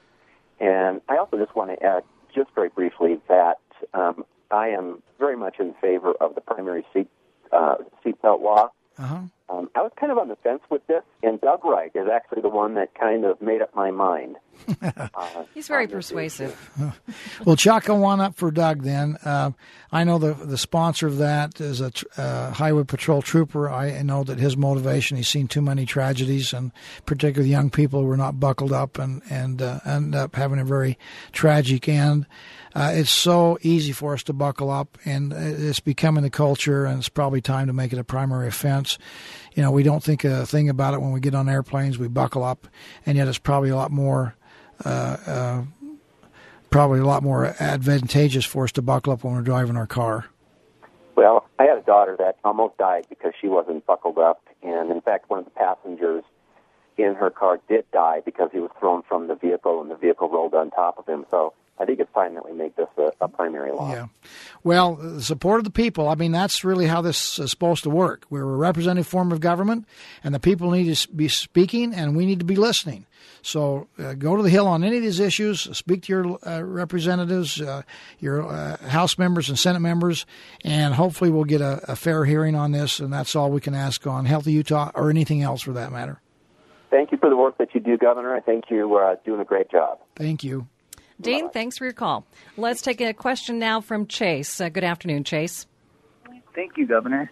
[0.61, 2.03] And I also just want to add,
[2.35, 3.61] just very briefly, that
[3.95, 7.09] um, I am very much in favor of the primary seat
[7.53, 8.71] uh, seatbelt law.
[8.99, 9.21] Uh-huh.
[9.51, 12.43] Um, I was kind of on the fence with this, and Doug Wright is actually
[12.43, 14.37] the one that kind of made up my mind.
[15.15, 16.57] Uh, He's very persuasive.
[17.45, 19.17] well, chalk a one up for Doug then.
[19.25, 19.53] Uh,
[19.91, 23.71] I know the the sponsor of that is a uh, highway patrol trooper.
[23.71, 25.17] I know that his motivation.
[25.17, 26.73] He's seen too many tragedies, and
[27.07, 30.65] particularly young people who are not buckled up and and uh, end up having a
[30.65, 30.99] very
[31.33, 32.27] tragic end.
[32.75, 36.99] Uh, it's so easy for us to buckle up, and it's becoming the culture, and
[36.99, 38.99] it's probably time to make it a primary offense.
[39.55, 41.99] You know, we don't think a thing about it when we get on airplanes.
[41.99, 42.67] We buckle up,
[43.07, 44.35] and yet it's probably a lot more.
[44.85, 45.63] Uh, uh,
[46.71, 50.27] probably a lot more advantageous for us to buckle up when we're driving our car.
[51.17, 55.01] Well, I had a daughter that almost died because she wasn't buckled up, and in
[55.01, 56.23] fact, one of the passengers
[56.97, 60.29] in her car did die because he was thrown from the vehicle, and the vehicle
[60.29, 61.25] rolled on top of him.
[61.31, 63.93] So I think it's time that we make this a, a, primary law.
[63.93, 64.07] Yeah.
[64.65, 67.91] Well, the support of the people, I mean, that's really how this is supposed to
[67.91, 68.25] work.
[68.31, 69.87] We're a representative form of government,
[70.25, 73.07] and the people need to be speaking, and we need to be listening.
[73.43, 76.63] So uh, go to the Hill on any of these issues, speak to your uh,
[76.63, 77.83] representatives, uh,
[78.19, 80.27] your uh, House members and Senate members,
[80.65, 83.75] and hopefully we'll get a, a fair hearing on this, and that's all we can
[83.75, 86.21] ask on Healthy Utah or anything else for that matter.
[86.91, 88.35] Thank you for the work that you do, Governor.
[88.35, 89.99] I think you're uh, doing a great job.
[90.17, 90.67] Thank you.
[91.21, 91.53] Dean, Bye-bye.
[91.53, 92.27] thanks for your call.
[92.57, 94.61] Let's take a question now from Chase.
[94.61, 95.67] Uh, good afternoon, Chase.
[96.55, 97.31] Thank you, Governor.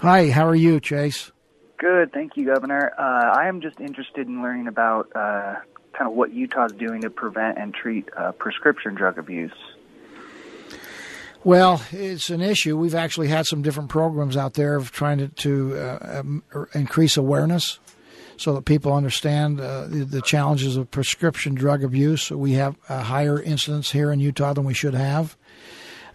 [0.00, 1.30] Hi, how are you, Chase?
[1.78, 2.92] Good, thank you, Governor.
[2.98, 3.02] Uh,
[3.36, 5.56] I am just interested in learning about uh,
[5.92, 9.52] kind of what Utah's doing to prevent and treat uh, prescription drug abuse.
[11.44, 12.76] Well, it's an issue.
[12.76, 17.16] We've actually had some different programs out there of trying to, to uh, um, increase
[17.16, 17.80] awareness
[18.42, 22.28] so that people understand uh, the, the, challenges of prescription drug abuse.
[22.28, 25.36] We have a higher incidence here in Utah than we should have.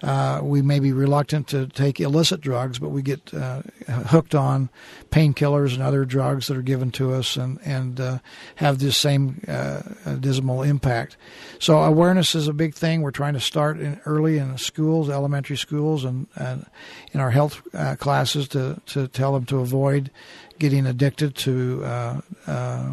[0.03, 4.69] Uh, we may be reluctant to take illicit drugs, but we get uh, hooked on
[5.09, 8.19] painkillers and other drugs that are given to us and and uh,
[8.57, 9.82] have this same uh,
[10.19, 11.17] dismal impact.
[11.59, 13.01] So awareness is a big thing.
[13.01, 16.67] We're trying to start in early in schools, elementary schools, and, and
[17.13, 20.11] in our health uh, classes to to tell them to avoid
[20.60, 22.91] getting addicted to uh, uh,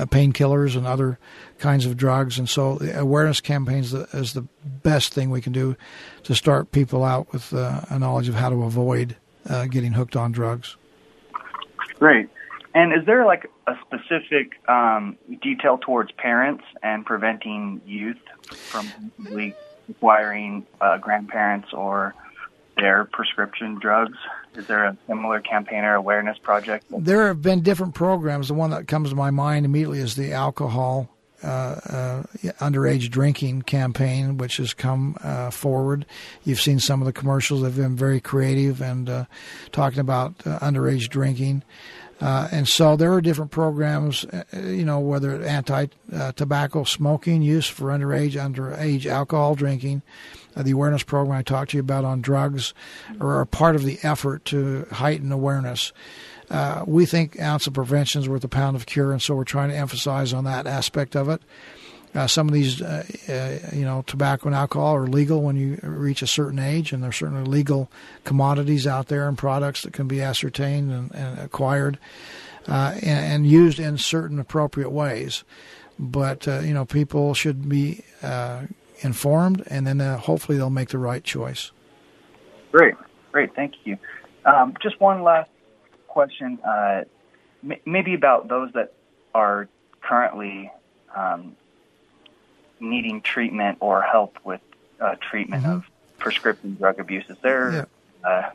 [0.00, 1.18] painkillers and other
[1.58, 2.38] kinds of drugs.
[2.38, 5.76] And so, awareness campaigns is the best thing we can do
[6.24, 9.16] to start people out with uh, a knowledge of how to avoid
[9.48, 10.76] uh, getting hooked on drugs.
[11.98, 12.28] Great.
[12.74, 18.88] And is there like a specific um, detail towards parents and preventing youth from
[19.88, 22.14] acquiring uh, grandparents or
[22.78, 24.16] their prescription drugs?
[24.54, 26.86] Is there a similar campaign or awareness project?
[26.90, 28.48] There have been different programs.
[28.48, 31.08] The one that comes to my mind immediately is the alcohol
[31.42, 32.22] uh, uh,
[32.58, 36.04] underage drinking campaign, which has come uh, forward.
[36.44, 39.24] You've seen some of the commercials; they've been very creative and uh,
[39.70, 41.62] talking about uh, underage drinking.
[42.20, 47.86] Uh, and so there are different programs, you know, whether it's anti-tobacco smoking use for
[47.86, 50.02] underage underage alcohol drinking,
[50.56, 52.74] the awareness program I talked to you about on drugs,
[53.20, 55.92] are part of the effort to heighten awareness.
[56.50, 59.44] Uh, we think ounce of prevention is worth a pound of cure, and so we're
[59.44, 61.42] trying to emphasize on that aspect of it.
[62.18, 65.78] Uh, some of these, uh, uh, you know, tobacco and alcohol are legal when you
[65.84, 67.88] reach a certain age, and there's certainly legal
[68.24, 71.96] commodities out there and products that can be ascertained and, and acquired
[72.66, 75.44] uh, and, and, used in certain appropriate ways.
[75.96, 78.02] But uh, you know, people should be
[78.98, 81.70] informed, and then hopefully they'll make the right choice.
[82.72, 82.94] Great,
[83.30, 83.96] great, thank you.
[84.44, 85.50] Um, just one last
[86.08, 87.04] question, uh,
[87.62, 88.94] m- maybe about those that
[89.36, 89.68] are
[90.00, 90.72] currently
[91.16, 91.54] um,
[92.80, 94.60] needing treatment or help with
[95.00, 95.76] uh, treatment mm-hmm.
[95.76, 95.84] of
[96.18, 97.24] prescription drug abuse.
[97.28, 97.84] Is there yeah.
[98.28, 98.50] uh,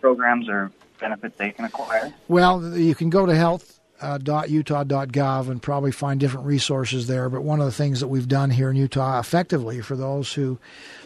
[0.00, 2.12] programs or benefits they can acquire?
[2.28, 7.28] Well, you can go to health.utah.gov and probably find different resources there.
[7.28, 10.58] But one of the things that we've done here in Utah effectively for those who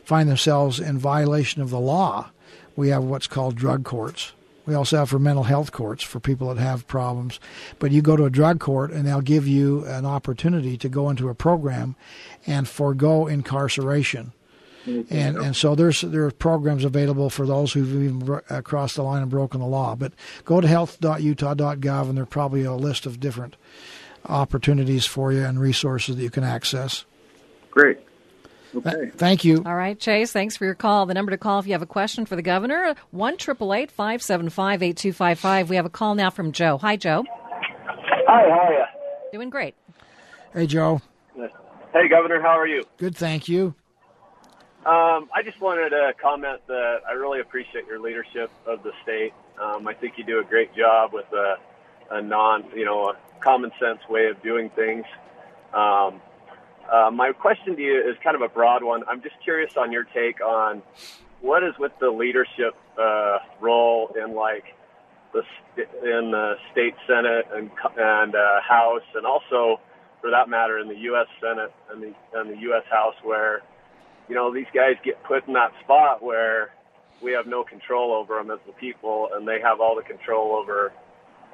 [0.04, 2.30] find themselves in violation of the law,
[2.76, 4.32] we have what's called drug courts.
[4.70, 7.40] We also have for mental health courts for people that have problems.
[7.80, 11.10] But you go to a drug court and they'll give you an opportunity to go
[11.10, 11.96] into a program
[12.46, 14.32] and forego incarceration.
[14.86, 15.12] Mm-hmm.
[15.12, 19.02] And and so there's there are programs available for those who've even uh, crossed the
[19.02, 19.96] line and broken the law.
[19.96, 20.12] But
[20.44, 23.56] go to health.utah.gov and there's probably a list of different
[24.26, 27.04] opportunities for you and resources that you can access.
[27.72, 27.98] Great.
[28.74, 29.10] Okay.
[29.16, 29.62] Thank you.
[29.66, 30.32] All right, Chase.
[30.32, 31.06] Thanks for your call.
[31.06, 33.90] The number to call if you have a question for the governor one triple eight
[33.90, 35.68] five seven five eight two five five.
[35.68, 36.78] We have a call now from Joe.
[36.78, 37.24] Hi, Joe.
[37.84, 38.48] Hi.
[38.48, 38.84] How are you?
[39.32, 39.74] Doing great.
[40.52, 41.00] Hey, Joe.
[41.92, 42.40] Hey, Governor.
[42.40, 42.84] How are you?
[42.98, 43.16] Good.
[43.16, 43.74] Thank you.
[44.86, 49.32] Um, I just wanted to comment that I really appreciate your leadership of the state.
[49.60, 51.56] Um, I think you do a great job with a,
[52.10, 55.04] a non, you know, a common sense way of doing things.
[55.74, 56.22] Um,
[56.90, 59.02] uh, my question to you is kind of a broad one.
[59.08, 60.82] I'm just curious on your take on
[61.40, 64.64] what is with the leadership uh, role in like
[65.32, 65.42] the
[65.76, 69.80] in the state senate and and uh, House, and also
[70.20, 71.26] for that matter in the U.S.
[71.40, 72.84] Senate and the and the U.S.
[72.90, 73.62] House, where
[74.28, 76.72] you know these guys get put in that spot where
[77.22, 80.56] we have no control over them as the people, and they have all the control
[80.56, 80.92] over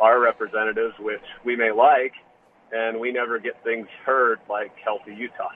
[0.01, 2.13] our representatives, which we may like,
[2.73, 5.51] and we never get things heard like Healthy Utah.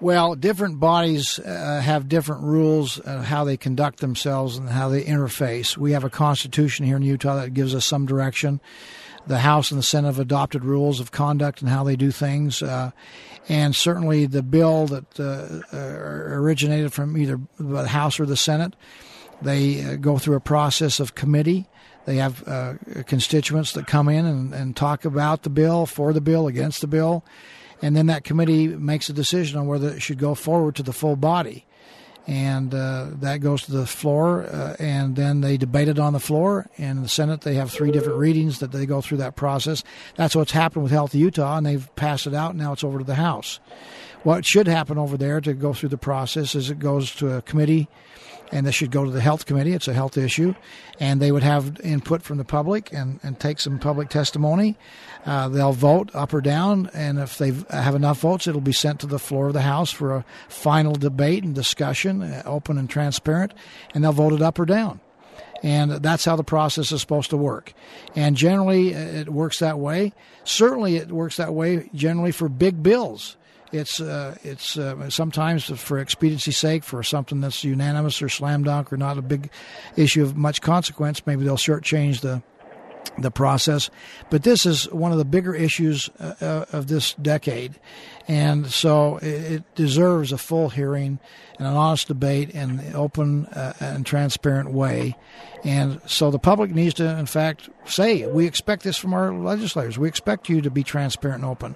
[0.00, 5.04] Well, different bodies uh, have different rules of how they conduct themselves and how they
[5.04, 5.76] interface.
[5.76, 8.60] We have a constitution here in Utah that gives us some direction.
[9.26, 12.62] The House and the Senate have adopted rules of conduct and how they do things.
[12.62, 12.92] Uh,
[13.46, 18.74] and certainly the bill that uh, uh originated from either the House or the Senate,
[19.42, 21.68] they uh, go through a process of committee
[22.10, 22.74] they have uh,
[23.06, 26.88] constituents that come in and, and talk about the bill, for the bill, against the
[26.88, 27.24] bill,
[27.80, 30.92] and then that committee makes a decision on whether it should go forward to the
[30.92, 31.66] full body.
[32.26, 36.18] And uh, that goes to the floor, uh, and then they debate it on the
[36.18, 36.68] floor.
[36.78, 39.84] In the Senate, they have three different readings that they go through that process.
[40.16, 42.50] That's what's happened with Healthy Utah, and they've passed it out.
[42.50, 43.60] And now it's over to the House.
[44.24, 47.42] What should happen over there to go through the process is it goes to a
[47.42, 47.88] committee
[48.52, 49.72] and this should go to the health committee.
[49.72, 50.54] It's a health issue,
[50.98, 54.76] and they would have input from the public and, and take some public testimony.
[55.26, 59.00] Uh, they'll vote up or down, and if they have enough votes, it'll be sent
[59.00, 62.88] to the floor of the House for a final debate and discussion, uh, open and
[62.88, 63.52] transparent,
[63.94, 65.00] and they'll vote it up or down.
[65.62, 67.74] And that's how the process is supposed to work.
[68.16, 70.14] And generally, uh, it works that way.
[70.44, 73.36] Certainly, it works that way generally for big bills
[73.72, 78.92] it's uh, it's uh, sometimes for expediency's sake, for something that's unanimous or slam dunk
[78.92, 79.50] or not a big
[79.96, 82.42] issue of much consequence, maybe they'll shortchange the
[83.18, 83.90] the process.
[84.30, 87.74] But this is one of the bigger issues uh, uh, of this decade.
[88.30, 91.18] And so it, deserves a full hearing
[91.58, 95.16] and an honest debate in an open uh, and transparent way.
[95.64, 99.98] And so the public needs to, in fact, say, we expect this from our legislators.
[99.98, 101.74] We expect you to be transparent and open.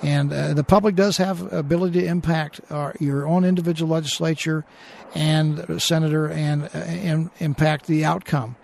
[0.00, 4.64] And uh, the public does have ability to impact our, your own individual legislature
[5.16, 8.54] and senator and, uh, and impact the outcome.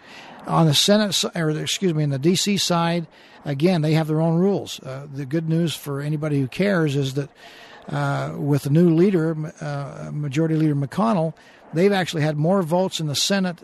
[0.47, 2.57] On the Senate, or excuse me, in the D.C.
[2.57, 3.07] side,
[3.45, 4.80] again, they have their own rules.
[4.80, 7.30] Uh, the good news for anybody who cares is that
[7.88, 11.34] uh, with the new leader, uh, Majority Leader McConnell,
[11.72, 13.62] they've actually had more votes in the Senate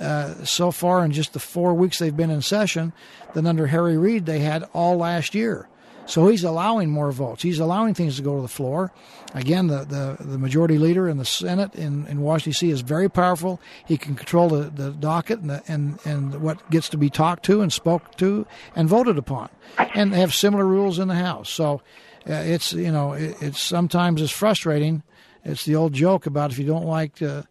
[0.00, 2.92] uh, so far in just the four weeks they've been in session
[3.34, 5.68] than under Harry Reid they had all last year.
[6.06, 7.42] So he's allowing more votes.
[7.42, 8.92] He's allowing things to go to the floor.
[9.34, 12.70] Again, the, the, the majority leader in the Senate in, in Washington, D.C.
[12.70, 13.60] is very powerful.
[13.86, 17.44] He can control the, the docket and, the, and, and what gets to be talked
[17.46, 19.48] to and spoke to and voted upon.
[19.94, 21.50] And they have similar rules in the House.
[21.50, 21.82] So
[22.28, 25.02] uh, it's, you know, it, it's sometimes it's frustrating.
[25.44, 27.42] It's the old joke about if you don't like, uh,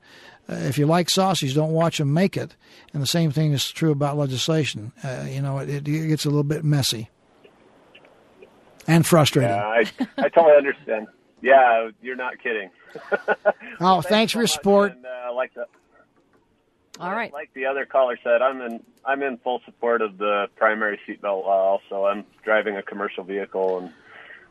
[0.49, 2.55] uh, if you like sausage, don't watch them make it.
[2.93, 4.91] And the same thing is true about legislation.
[5.03, 7.09] Uh, you know, it, it gets a little bit messy
[8.87, 9.49] and frustrating.
[9.49, 9.85] Yeah, I,
[10.17, 11.07] I totally understand.
[11.41, 12.69] Yeah, you're not kidding.
[13.79, 14.93] oh, thanks, thanks, for your support.
[14.93, 15.65] And, uh, like the,
[16.99, 17.33] all right.
[17.33, 21.43] Like the other caller said, I'm in I'm in full support of the primary seatbelt
[21.43, 21.79] law.
[21.79, 23.91] Also, I'm driving a commercial vehicle, and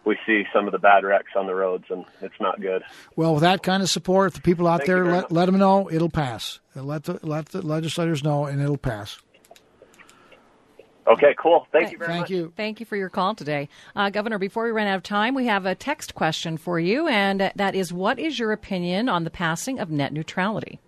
[0.05, 2.83] we see some of the bad wrecks on the roads, and it's not good.
[3.14, 5.89] Well, with that kind of support, the people out Thank there let, let them know
[5.91, 6.59] it'll pass.
[6.74, 9.20] Let the let the legislators know, and it'll pass.
[11.07, 11.66] Okay, cool.
[11.72, 12.30] Thank you very Thank much.
[12.30, 12.53] you.
[12.57, 13.68] Thank you for your call today.
[13.96, 17.09] Uh, Governor, before we run out of time, we have a text question for you,
[17.09, 20.78] and that is what is your opinion on the passing of net neutrality?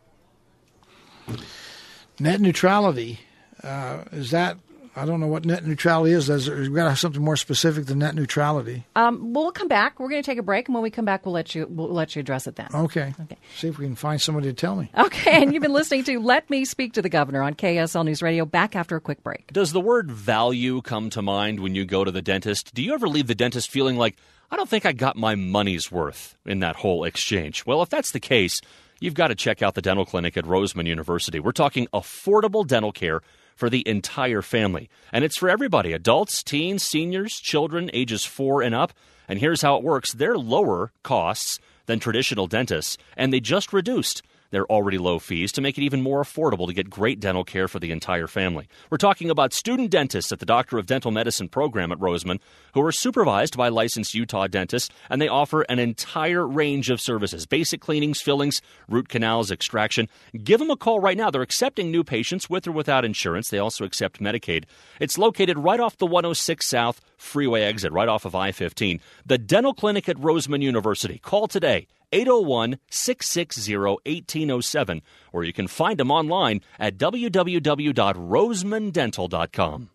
[2.21, 3.21] Net neutrality,
[3.65, 4.59] uh, is that
[4.95, 6.27] I don't know what net neutrality is.
[6.27, 8.85] There's, we've got to have something more specific than net neutrality.
[8.95, 9.99] Um, we'll come back.
[9.99, 11.89] We're going to take a break, and when we come back, we'll let you we'll
[11.89, 12.69] let you address it then.
[12.75, 13.15] Okay.
[13.21, 13.39] Okay.
[13.57, 14.91] See if we can find somebody to tell me.
[14.97, 15.43] Okay.
[15.43, 18.45] And you've been listening to Let Me Speak to the Governor on KSL News Radio.
[18.45, 19.51] Back after a quick break.
[19.53, 22.75] Does the word value come to mind when you go to the dentist?
[22.75, 24.17] Do you ever leave the dentist feeling like
[24.51, 27.65] I don't think I got my money's worth in that whole exchange?
[27.65, 28.61] Well, if that's the case,
[29.01, 31.41] you've got to check out the dental clinic at Roseman University.
[31.41, 33.23] We're talking affordable dental care
[33.55, 34.89] for the entire family.
[35.13, 38.93] And it's for everybody adults, teens, seniors, children ages four and up.
[39.29, 44.23] And here's how it works they're lower costs than traditional dentists, and they just reduced
[44.53, 47.67] their already low fees to make it even more affordable to get great dental care
[47.67, 48.69] for the entire family.
[48.89, 52.39] We're talking about student dentists at the Doctor of Dental Medicine program at Roseman
[52.75, 57.47] who are supervised by licensed Utah dentists, and they offer an entire range of services
[57.47, 60.09] basic cleanings, fillings, root canals, extraction.
[60.45, 61.31] Give them a call right now.
[61.31, 63.51] They're accepting new patients with or without insurance.
[63.51, 64.65] They also accept Medicaid.
[65.01, 69.01] It's located right off the 106 South Freeway exit, right off of I 15.
[69.25, 71.19] The Dental Clinic at Roseman University.
[71.19, 75.03] Call today 801 660 1807,
[75.33, 79.91] or you can find them online at www.rosemandental.com.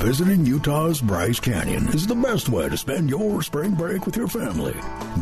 [0.00, 4.28] Visiting Utah's Bryce Canyon is the best way to spend your spring break with your
[4.28, 4.74] family.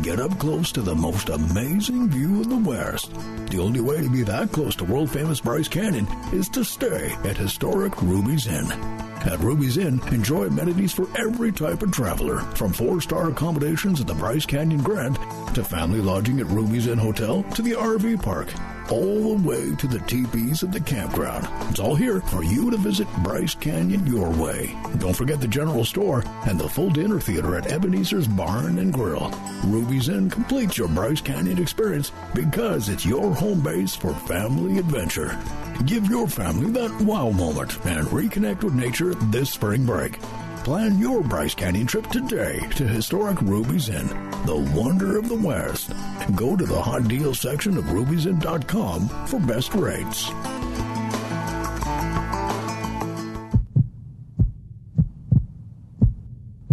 [0.03, 3.11] Get up close to the most amazing view in the West.
[3.49, 7.11] The only way to be that close to world famous Bryce Canyon is to stay
[7.25, 9.08] at historic Ruby's Inn.
[9.25, 14.07] At Ruby's Inn, enjoy amenities for every type of traveler, from four star accommodations at
[14.07, 15.17] the Bryce Canyon Grand
[15.53, 18.47] to family lodging at Ruby's Inn Hotel to the RV park
[18.91, 21.47] all the way to the teepees at the campground.
[21.69, 24.75] It's all here for you to visit Bryce Canyon your way.
[24.97, 29.31] Don't forget the general store and the full dinner theater at Ebenezer's Barn and Grill.
[29.65, 35.39] Ruby's Inn completes your Bryce Canyon experience because it's your home base for family adventure.
[35.85, 40.19] Give your family that wow moment and reconnect with nature this spring break.
[40.63, 44.07] Plan your Bryce Canyon trip today to historic Ruby's Inn,
[44.45, 45.91] the wonder of the West.
[46.35, 50.29] Go to the hot deals section of ruby'sinn.com for best rates.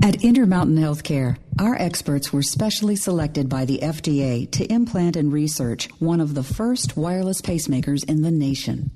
[0.03, 5.89] At Intermountain Healthcare, our experts were specially selected by the FDA to implant and research
[6.01, 8.91] one of the first wireless pacemakers in the nation.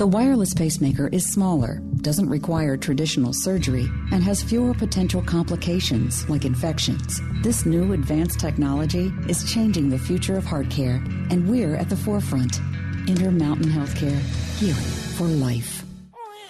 [0.00, 6.46] The wireless pacemaker is smaller, doesn't require traditional surgery, and has fewer potential complications like
[6.46, 7.20] infections.
[7.42, 11.98] This new advanced technology is changing the future of heart care, and we're at the
[11.98, 12.60] forefront.
[13.08, 14.18] Intermountain Healthcare,
[14.58, 14.74] healing
[15.18, 15.84] for life.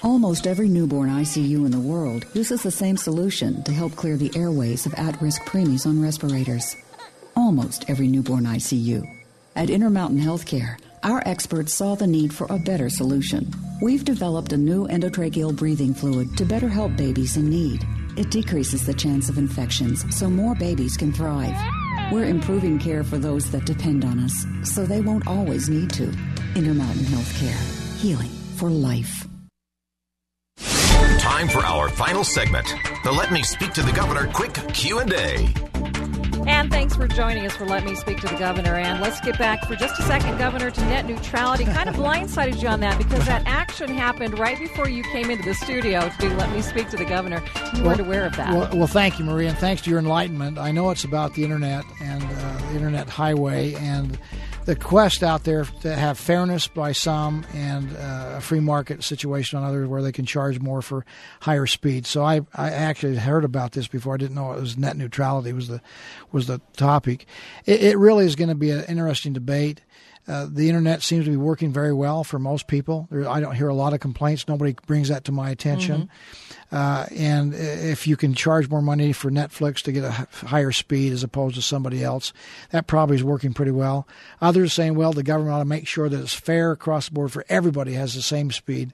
[0.05, 4.31] Almost every newborn ICU in the world uses the same solution to help clear the
[4.37, 6.77] airways of at risk preemies on respirators.
[7.35, 9.03] Almost every newborn ICU.
[9.57, 13.51] At Intermountain Healthcare, our experts saw the need for a better solution.
[13.81, 17.87] We've developed a new endotracheal breathing fluid to better help babies in need.
[18.17, 21.57] It decreases the chance of infections so more babies can thrive.
[22.13, 26.05] We're improving care for those that depend on us so they won't always need to.
[26.55, 28.01] Intermountain Healthcare.
[28.01, 29.27] Healing for life.
[31.19, 32.67] Time for our final segment,
[33.05, 35.55] the Let Me Speak to the Governor quick Q&A.
[36.47, 38.75] And thanks for joining us for Let Me Speak to the Governor.
[38.75, 41.65] And let's get back for just a second, Governor, to net neutrality.
[41.65, 45.45] Kind of blindsided you on that because that action happened right before you came into
[45.45, 47.43] the studio to do Let Me Speak to the Governor.
[47.77, 48.53] You weren't aware of that.
[48.53, 50.59] Well, well, thank you, Maria, and thanks to your enlightenment.
[50.59, 54.19] I know it's about the internet and uh, the internet highway and
[54.65, 59.59] the quest out there to have fairness by some and uh, a free market situation
[59.59, 61.05] on others where they can charge more for
[61.41, 62.07] higher speed.
[62.07, 64.15] So I, I actually heard about this before.
[64.15, 65.81] I didn't know it was net neutrality was the
[66.31, 67.27] was the topic.
[67.67, 69.81] It, it really is going to be an interesting debate.
[70.31, 73.09] Uh, the internet seems to be working very well for most people.
[73.11, 74.47] There, I don't hear a lot of complaints.
[74.47, 76.09] Nobody brings that to my attention.
[76.71, 81.13] Uh, and if you can charge more money for Netflix to get a higher speed
[81.13, 82.33] as opposed to somebody else,
[82.71, 84.07] that probably is working pretty well.
[84.41, 87.33] Others saying, well, the government ought to make sure that it's fair across the board
[87.33, 88.93] for everybody has the same speed.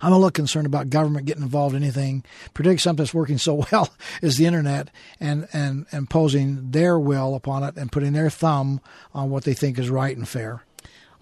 [0.00, 2.24] I'm a little concerned about government getting involved in anything,
[2.54, 3.88] particularly something that's working so well
[4.22, 4.88] as the internet,
[5.20, 8.80] and, and imposing their will upon it and putting their thumb
[9.14, 10.64] on what they think is right and fair.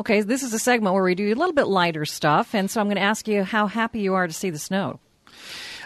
[0.00, 2.54] Okay, this is a segment where we do a little bit lighter stuff.
[2.54, 4.98] And so I'm going to ask you how happy you are to see the snow.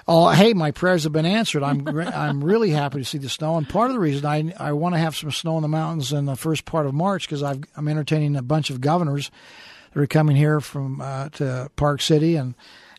[0.07, 1.63] Oh, hey, my prayers have been answered.
[1.63, 4.73] I'm I'm really happy to see the snow, and part of the reason I I
[4.73, 7.43] want to have some snow in the mountains in the first part of March because
[7.43, 9.31] I'm entertaining a bunch of governors
[9.95, 12.55] that are coming here from uh, to Park City, and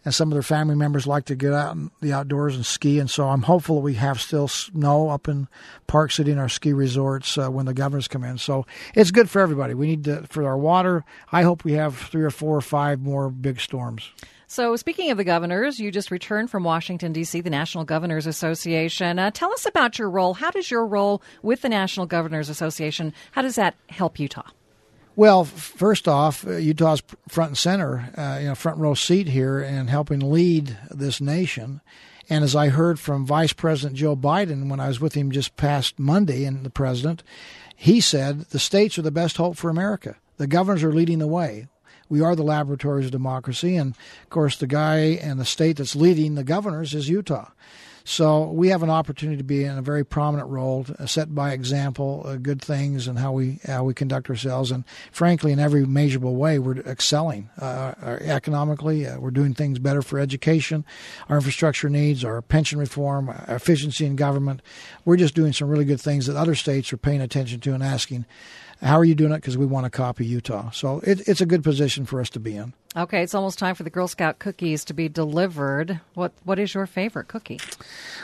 [0.06, 3.00] and some of their family members like to get out in the outdoors and ski,
[3.00, 5.48] and so I'm hopeful we have still snow up in
[5.88, 8.38] Park City and our ski resorts uh, when the governors come in.
[8.38, 9.74] So it's good for everybody.
[9.74, 11.04] We need to for our water.
[11.32, 14.12] I hope we have three or four or five more big storms.
[14.48, 19.18] So, speaking of the governors, you just returned from Washington, D.C., the National Governors Association.
[19.18, 20.36] Uh, tell us about your role.
[20.36, 24.52] How does your role with the National Governors Association, how does that help Utah?
[25.18, 29.62] Well, first off, uh, Utah's front and center, uh, you know, front row seat here
[29.62, 31.80] and helping lead this nation.
[32.30, 35.56] And as I heard from Vice President Joe Biden when I was with him just
[35.56, 37.24] past Monday and the president,
[37.78, 40.18] he said the states are the best hope for America.
[40.36, 41.68] The governors are leading the way.
[42.10, 43.78] We are the laboratories of democracy.
[43.78, 47.52] And of course, the guy and the state that's leading the governors is Utah.
[48.08, 51.54] So we have an opportunity to be in a very prominent role, to set by
[51.54, 55.88] example, uh, good things and how we how we conduct ourselves, and frankly, in every
[55.88, 59.08] measurable way, we're excelling uh, our- economically.
[59.08, 60.86] Uh, we're doing things better for education,
[61.30, 64.62] our infrastructure needs, our pension reform, our efficiency in government.
[65.04, 67.82] We're just doing some really good things that other states are paying attention to and
[67.82, 68.26] asking,
[68.84, 70.70] "How are you doing it?" Because we want to copy Utah.
[70.70, 72.74] So it, it's a good position for us to be in.
[72.98, 76.00] Okay, it's almost time for the Girl Scout cookies to be delivered.
[76.14, 77.60] What What is your favorite cookie?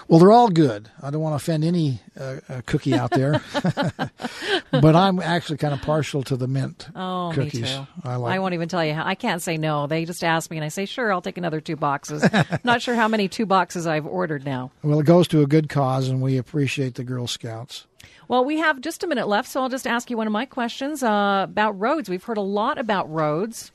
[0.08, 0.90] Well, they're all good.
[1.02, 3.42] I don't want to offend any uh, uh, cookie out there,
[4.72, 7.62] but I'm actually kind of partial to the mint Oh, cookies.
[7.62, 7.88] me too.
[8.04, 8.40] I like.
[8.40, 9.06] won't even tell you how.
[9.06, 9.88] I can't say no.
[9.88, 12.26] They just ask me, and I say, sure, I'll take another two boxes.
[12.64, 14.72] Not sure how many two boxes I've ordered now.
[14.84, 17.88] Well, it goes to a good cause, and we appreciate the Girl Scouts.
[18.30, 20.46] Well, we have just a minute left, so I'll just ask you one of my
[20.46, 22.10] questions uh, about roads.
[22.10, 23.72] We've heard a lot about roads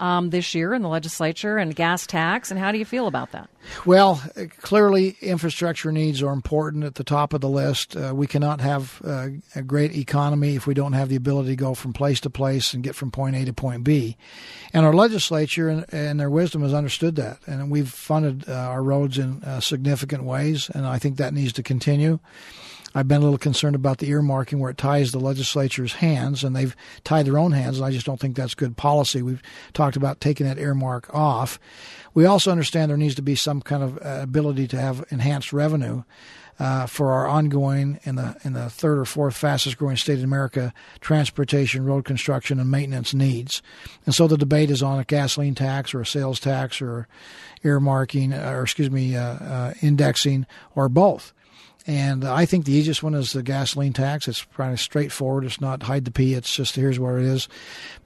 [0.00, 3.32] um, this year in the legislature and gas tax, and how do you feel about
[3.32, 3.48] that?
[3.86, 4.22] Well,
[4.60, 7.96] clearly, infrastructure needs are important at the top of the list.
[7.96, 11.56] Uh, we cannot have uh, a great economy if we don't have the ability to
[11.56, 14.16] go from place to place and get from point A to point B.
[14.72, 17.38] And our legislature and, and their wisdom has understood that.
[17.46, 21.52] And we've funded uh, our roads in uh, significant ways, and I think that needs
[21.54, 22.18] to continue.
[22.94, 26.54] I've been a little concerned about the earmarking where it ties the legislature's hands, and
[26.54, 29.20] they've tied their own hands, and I just don't think that's good policy.
[29.20, 29.42] We've
[29.72, 31.58] talked about taking that earmark off.
[32.14, 35.52] We also understand there needs to be some kind of uh, ability to have enhanced
[35.52, 36.04] revenue.
[36.56, 40.24] Uh, for our ongoing in the in the third or fourth fastest growing state in
[40.24, 43.60] America, transportation, road construction, and maintenance needs,
[44.06, 47.08] and so the debate is on a gasoline tax or a sales tax or
[47.64, 51.32] earmarking or excuse me, uh, uh, indexing or both.
[51.86, 54.26] And I think the easiest one is the gasoline tax.
[54.26, 55.44] It's kind of straightforward.
[55.44, 56.34] It's not hide the pea.
[56.34, 57.46] It's just here's where it is.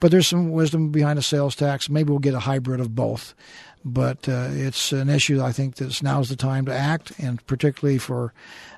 [0.01, 1.89] But there's some wisdom behind a sales tax.
[1.89, 3.35] Maybe we'll get a hybrid of both.
[3.85, 7.99] But uh, it's an issue I think that now's the time to act, and particularly
[7.99, 8.33] for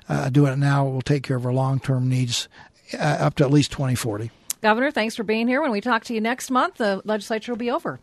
[0.07, 2.47] uh, doing it now, will take care of our long term needs
[2.93, 4.29] uh, up to at least 2040.
[4.61, 5.61] Governor, thanks for being here.
[5.61, 7.99] When we talk to you next month, the legislature will be over.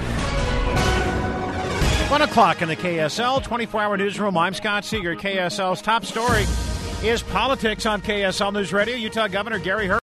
[2.08, 4.38] One o'clock in the KSL 24 hour newsroom.
[4.38, 5.16] I'm Scott Seeger.
[5.16, 6.44] KSL's top story
[7.02, 8.94] is politics on KSL News Radio.
[8.94, 9.98] Utah Governor Gary Herbert.